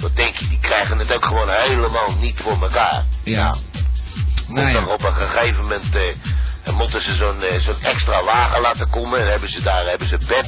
wat 0.00 0.16
denk 0.16 0.36
je, 0.36 0.48
die 0.48 0.58
krijgen 0.60 0.98
het 0.98 1.14
ook 1.14 1.24
gewoon 1.24 1.48
helemaal 1.50 2.12
niet 2.20 2.40
voor 2.40 2.62
elkaar. 2.62 3.04
Ja. 3.24 3.54
Moet 4.48 4.56
Nou 4.56 4.68
ja. 4.68 4.84
op 4.86 5.04
een 5.04 5.14
gegeven 5.14 5.62
moment 5.62 5.96
en 6.62 6.74
moeten 6.74 7.00
ze 7.02 7.14
zo'n 7.14 7.42
zo'n 7.58 7.82
extra 7.82 8.24
wagen 8.24 8.60
laten 8.60 8.90
komen. 8.90 9.20
En 9.20 9.26
hebben 9.30 9.50
ze 9.50 9.62
daar 9.62 9.86
hebben 9.86 10.08
ze 10.08 10.18
Beb 10.26 10.46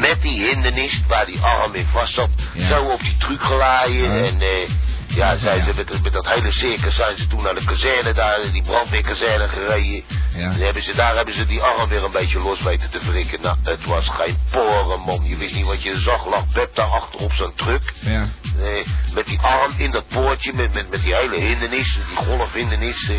met 0.00 0.22
die 0.22 0.46
hindernis 0.46 1.00
waar 1.08 1.26
die 1.26 1.40
arm 1.40 1.74
in 1.74 1.86
vast 1.92 2.14
zat, 2.14 2.28
Ja. 2.54 2.66
zo 2.66 2.78
op 2.78 3.00
die 3.00 3.16
truc 3.18 3.42
gelaaien. 3.42 4.16
Ja. 4.18 4.26
En 4.26 4.40
eh, 4.40 4.68
ja, 5.06 5.36
zijn 5.36 5.62
ze 5.62 5.72
met, 5.76 6.02
met 6.02 6.12
dat 6.12 6.28
hele 6.28 6.52
circus 6.52 6.94
zijn 6.94 7.16
ze 7.16 7.26
toen 7.26 7.42
naar 7.42 7.54
de 7.54 7.64
kazerne 7.64 8.12
daar, 8.12 8.38
die 8.52 8.62
brandweerkazerne 8.62 9.48
gereden. 9.48 10.02
Ja. 10.36 10.50
En 10.50 10.60
hebben 10.60 10.82
ze, 10.82 10.94
daar 10.94 11.16
hebben 11.16 11.34
ze 11.34 11.46
die 11.46 11.60
arm 11.62 11.88
weer 11.88 12.04
een 12.04 12.10
beetje 12.10 12.38
los 12.38 12.62
weten 12.62 12.90
te 12.90 12.98
wrikken. 13.10 13.38
Nou, 13.42 13.56
het 13.62 13.84
was 13.84 14.08
geen 14.08 14.36
poren, 14.50 15.00
man. 15.00 15.20
Je 15.24 15.36
wist 15.36 15.54
niet 15.54 15.66
wat 15.66 15.82
je 15.82 15.96
zag. 15.96 16.26
Lag 16.30 16.44
Beb 16.52 16.74
daar 16.74 16.86
achter 16.86 17.20
op 17.20 17.32
zo'n 17.32 17.52
truck. 17.54 17.92
Ja. 18.00 18.24
Nee, 18.56 18.84
met 19.14 19.26
die 19.26 19.38
arm 19.40 19.72
in 19.76 19.90
dat 19.90 20.08
poortje, 20.08 20.52
met, 20.54 20.74
met, 20.74 20.90
met 20.90 21.02
die 21.02 21.14
hele 21.14 21.36
hindernis, 21.36 21.94
die 22.08 22.16
golfhindernis. 22.26 23.08
Eh, 23.08 23.16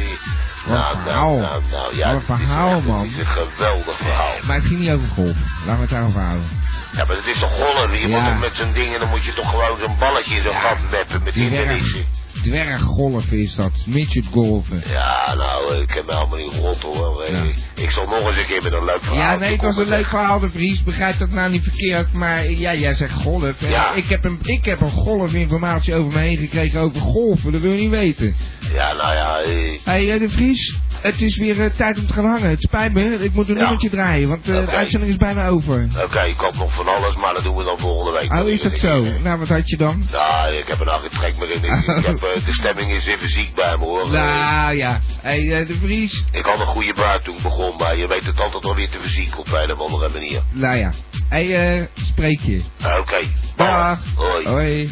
nou, 0.65 0.97
nou, 1.05 1.39
nou, 1.41 1.61
nou, 1.71 1.95
ja, 1.95 2.13
Wat 2.13 2.21
een 2.27 2.37
verhaal, 2.37 2.81
man. 2.81 2.99
Het 3.01 3.11
is 3.11 3.17
een 3.17 3.25
geweldig 3.25 3.97
verhaal. 3.97 4.35
Maar 4.43 4.55
het 4.55 4.65
ging 4.65 4.79
niet 4.79 4.89
over 4.89 5.07
golf. 5.07 5.35
Laten 5.59 5.75
we 5.75 5.81
het 5.81 5.89
daarover 5.89 6.21
houden. 6.21 6.49
Ja, 6.91 7.05
maar 7.05 7.15
het 7.15 7.27
is 7.27 7.39
toch 7.39 7.51
golven? 7.59 7.99
Je 7.99 8.07
Ja. 8.07 8.29
moet 8.29 8.39
met 8.39 8.55
zo'n 8.55 8.73
ding 8.73 8.93
en 8.93 8.99
dan 8.99 9.09
moet 9.09 9.25
je 9.25 9.33
toch 9.33 9.49
gewoon 9.49 9.77
zo'n 9.79 9.95
balletje 9.99 10.35
in 10.35 10.43
zo'n 10.43 10.53
gat 10.53 10.77
meppen 10.91 11.23
met 11.23 11.33
Dwerg, 11.33 11.49
hindernissen. 11.49 12.05
dwerggolf 12.43 13.31
is 13.31 13.55
dat. 13.55 13.71
Midget 13.85 14.25
golven. 14.31 14.83
Ja, 14.87 15.33
nou, 15.37 15.81
ik 15.81 15.91
heb 15.91 16.05
me 16.05 16.13
helemaal 16.13 16.37
niet 16.37 16.53
rot 16.53 16.81
hoor. 16.81 17.21
Eh, 17.23 17.31
Ja. 17.33 17.43
Ik 17.75 17.91
zal 17.91 18.05
nog 18.05 18.27
eens 18.27 18.37
een 18.37 18.45
keer 18.45 18.61
met 18.63 18.73
een 18.73 18.85
leuk 18.85 18.99
verhaal. 19.01 19.17
Ja, 19.17 19.35
nee, 19.35 19.51
het 19.51 19.61
was 19.61 19.77
een 19.77 19.87
leuk 19.87 20.05
verhaal, 20.07 20.39
de 20.39 20.49
Vries. 20.49 20.83
Begrijp 20.83 21.19
dat 21.19 21.29
nou 21.29 21.51
niet 21.51 21.63
verkeerd, 21.63 22.13
maar 22.13 22.49
ja, 22.49 22.73
jij 22.75 22.93
zegt 22.93 23.13
golf. 23.13 23.53
Ja. 23.69 23.93
Ik, 23.93 24.09
heb 24.09 24.25
een, 24.25 24.39
ik 24.43 24.65
heb 24.65 24.81
een 24.81 24.89
golfinformatie 24.91 25.95
over 25.95 26.13
me 26.13 26.19
heen 26.19 26.37
gekregen 26.37 26.79
over 26.79 27.01
golven, 27.01 27.51
dat 27.51 27.61
wil 27.61 27.71
je 27.71 27.81
niet 27.81 27.89
weten. 27.89 28.35
Ja, 28.73 28.93
nou 28.93 29.15
ja, 29.15 29.37
eh, 29.39 29.79
Hé, 29.83 30.07
hey, 30.07 30.19
de 30.19 30.29
Vries, 30.29 30.75
het 31.01 31.21
is 31.21 31.37
weer 31.37 31.61
eh, 31.63 31.71
tijd 31.71 31.97
om 31.99 32.07
te 32.07 32.13
gaan 32.13 32.25
hangen. 32.25 32.49
Het 32.49 32.61
spijt 32.61 32.93
me, 32.93 33.03
ik 33.23 33.33
moet 33.33 33.47
een 33.49 33.53
Ja. 33.55 33.59
nummertje 33.61 33.89
draaien, 33.89 34.27
want 34.29 34.49
eh, 34.49 34.65
de 34.65 34.71
uitzending 34.71 35.11
is 35.11 35.17
bijna 35.17 35.47
over. 35.47 35.87
oké, 36.03 36.21
ik 36.23 36.35
had 36.37 36.55
nog 36.55 36.73
van 36.73 36.87
alles, 36.87 37.15
maar 37.15 37.33
dat 37.33 37.43
doen 37.43 37.55
we 37.55 37.63
dan 37.63 37.77
volgende 37.79 38.19
week. 38.19 38.33
Oh, 38.33 38.47
is 38.49 38.61
dat 38.61 38.77
zo? 38.77 39.01
Nou, 39.23 39.39
wat 39.39 39.47
had 39.47 39.69
je 39.69 39.77
dan? 39.77 40.03
Nou, 40.11 40.53
ik 40.53 40.67
heb 40.67 40.79
er 40.79 40.85
nou 40.85 41.09
trek 41.09 41.37
meer 41.39 41.51
in. 41.51 41.63
Ik, 41.63 41.97
ik 41.97 42.05
heb, 42.05 42.23
eh, 42.23 42.45
de 42.45 42.53
stemming 42.53 42.91
is 42.91 43.05
even 43.05 43.29
ziek 43.29 43.55
bij 43.55 43.77
me 43.77 43.83
hoor. 43.85 44.03
Eh, 44.05 44.11
Nou 44.11 44.75
ja, 44.75 44.99
hé, 45.21 45.47
hey, 45.47 45.65
de 45.65 45.77
Vries. 45.81 46.23
Ik 46.31 46.45
had 46.45 46.59
een 46.59 46.65
goede 46.65 46.93
buit 46.93 47.23
toen 47.23 47.35
ik 47.35 47.41
begon, 47.41 47.75
maar 47.77 47.97
je 47.97 48.07
weet 48.07 48.25
het 48.25 48.39
altijd 48.39 48.63
wel 48.63 48.75
weer 48.75 48.89
te 48.89 48.99
verzieken 48.99 49.39
op 49.39 49.51
een 49.53 49.71
of 49.71 49.79
andere 49.79 50.09
manier. 50.09 50.41
Nou 50.51 50.77
ja, 50.77 50.91
hé, 51.29 51.45
hey, 51.51 51.77
eh, 51.79 51.85
spreek 52.01 52.39
je. 52.41 52.61
Oké, 52.99 53.17
Dag. 53.55 53.99
Hoi. 54.15 54.47
Hoi. 54.47 54.91